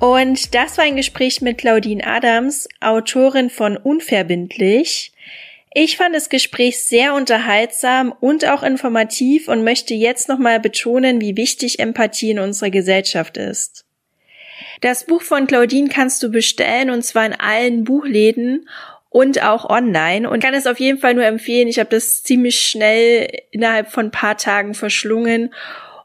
Und 0.00 0.54
das 0.54 0.78
war 0.78 0.84
ein 0.84 0.96
Gespräch 0.96 1.40
mit 1.40 1.58
Claudine 1.58 2.06
Adams, 2.06 2.68
Autorin 2.80 3.50
von 3.50 3.76
Unverbindlich. 3.76 5.12
Ich 5.74 5.96
fand 5.96 6.14
das 6.14 6.28
Gespräch 6.28 6.84
sehr 6.84 7.14
unterhaltsam 7.14 8.14
und 8.20 8.46
auch 8.48 8.62
informativ 8.62 9.48
und 9.48 9.64
möchte 9.64 9.94
jetzt 9.94 10.28
nochmal 10.28 10.60
betonen, 10.60 11.20
wie 11.20 11.36
wichtig 11.36 11.78
Empathie 11.78 12.30
in 12.30 12.38
unserer 12.38 12.70
Gesellschaft 12.70 13.36
ist. 13.36 13.84
Das 14.80 15.04
Buch 15.04 15.22
von 15.22 15.46
Claudine 15.46 15.88
kannst 15.88 16.22
du 16.22 16.30
bestellen 16.30 16.90
und 16.90 17.02
zwar 17.04 17.26
in 17.26 17.34
allen 17.34 17.84
Buchläden 17.84 18.68
und 19.18 19.42
auch 19.42 19.68
online 19.68 20.30
und 20.30 20.40
kann 20.40 20.54
es 20.54 20.68
auf 20.68 20.78
jeden 20.78 21.00
Fall 21.00 21.14
nur 21.14 21.24
empfehlen. 21.24 21.66
Ich 21.66 21.80
habe 21.80 21.90
das 21.90 22.22
ziemlich 22.22 22.60
schnell 22.60 23.26
innerhalb 23.50 23.90
von 23.90 24.06
ein 24.06 24.10
paar 24.12 24.36
Tagen 24.36 24.74
verschlungen 24.74 25.52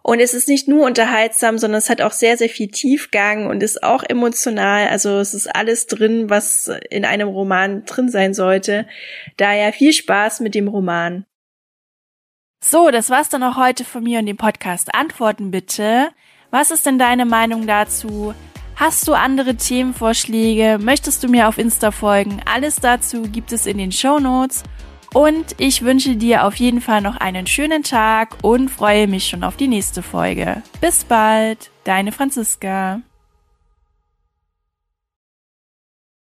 und 0.01 0.19
es 0.19 0.33
ist 0.33 0.47
nicht 0.47 0.67
nur 0.67 0.83
unterhaltsam, 0.87 1.59
sondern 1.59 1.77
es 1.77 1.91
hat 1.91 2.01
auch 2.01 2.11
sehr, 2.11 2.37
sehr 2.37 2.49
viel 2.49 2.69
Tiefgang 2.69 3.45
und 3.45 3.61
ist 3.61 3.83
auch 3.83 4.01
emotional. 4.01 4.87
Also 4.87 5.19
es 5.19 5.35
ist 5.35 5.45
alles 5.45 5.85
drin, 5.85 6.31
was 6.31 6.71
in 6.89 7.05
einem 7.05 7.27
Roman 7.27 7.85
drin 7.85 8.09
sein 8.09 8.33
sollte. 8.33 8.87
Daher 9.37 9.73
viel 9.73 9.93
Spaß 9.93 10.39
mit 10.39 10.55
dem 10.55 10.67
Roman. 10.67 11.23
So, 12.65 12.89
das 12.89 13.11
war's 13.11 13.29
dann 13.29 13.43
auch 13.43 13.57
heute 13.57 13.85
von 13.85 14.03
mir 14.03 14.17
und 14.17 14.25
dem 14.25 14.37
Podcast. 14.37 14.95
Antworten 14.95 15.51
bitte. 15.51 16.09
Was 16.49 16.71
ist 16.71 16.87
denn 16.87 16.97
deine 16.97 17.25
Meinung 17.25 17.67
dazu? 17.67 18.33
Hast 18.85 19.07
du 19.07 19.13
andere 19.13 19.55
Themenvorschläge? 19.55 20.77
Möchtest 20.77 21.23
du 21.23 21.29
mir 21.29 21.47
auf 21.47 21.57
Insta 21.57 21.91
folgen? 21.91 22.41
Alles 22.43 22.75
dazu 22.75 23.21
gibt 23.21 23.53
es 23.53 23.65
in 23.65 23.77
den 23.77 23.93
Show 23.93 24.19
Notes. 24.19 24.63
Und 25.13 25.55
ich 25.57 25.83
wünsche 25.83 26.17
dir 26.17 26.43
auf 26.43 26.55
jeden 26.55 26.81
Fall 26.81 26.99
noch 26.99 27.15
einen 27.15 27.47
schönen 27.47 27.83
Tag 27.83 28.35
und 28.41 28.67
freue 28.67 29.07
mich 29.07 29.29
schon 29.29 29.45
auf 29.45 29.55
die 29.55 29.69
nächste 29.69 30.03
Folge. 30.03 30.63
Bis 30.81 31.05
bald, 31.05 31.71
deine 31.85 32.11
Franziska. 32.11 32.99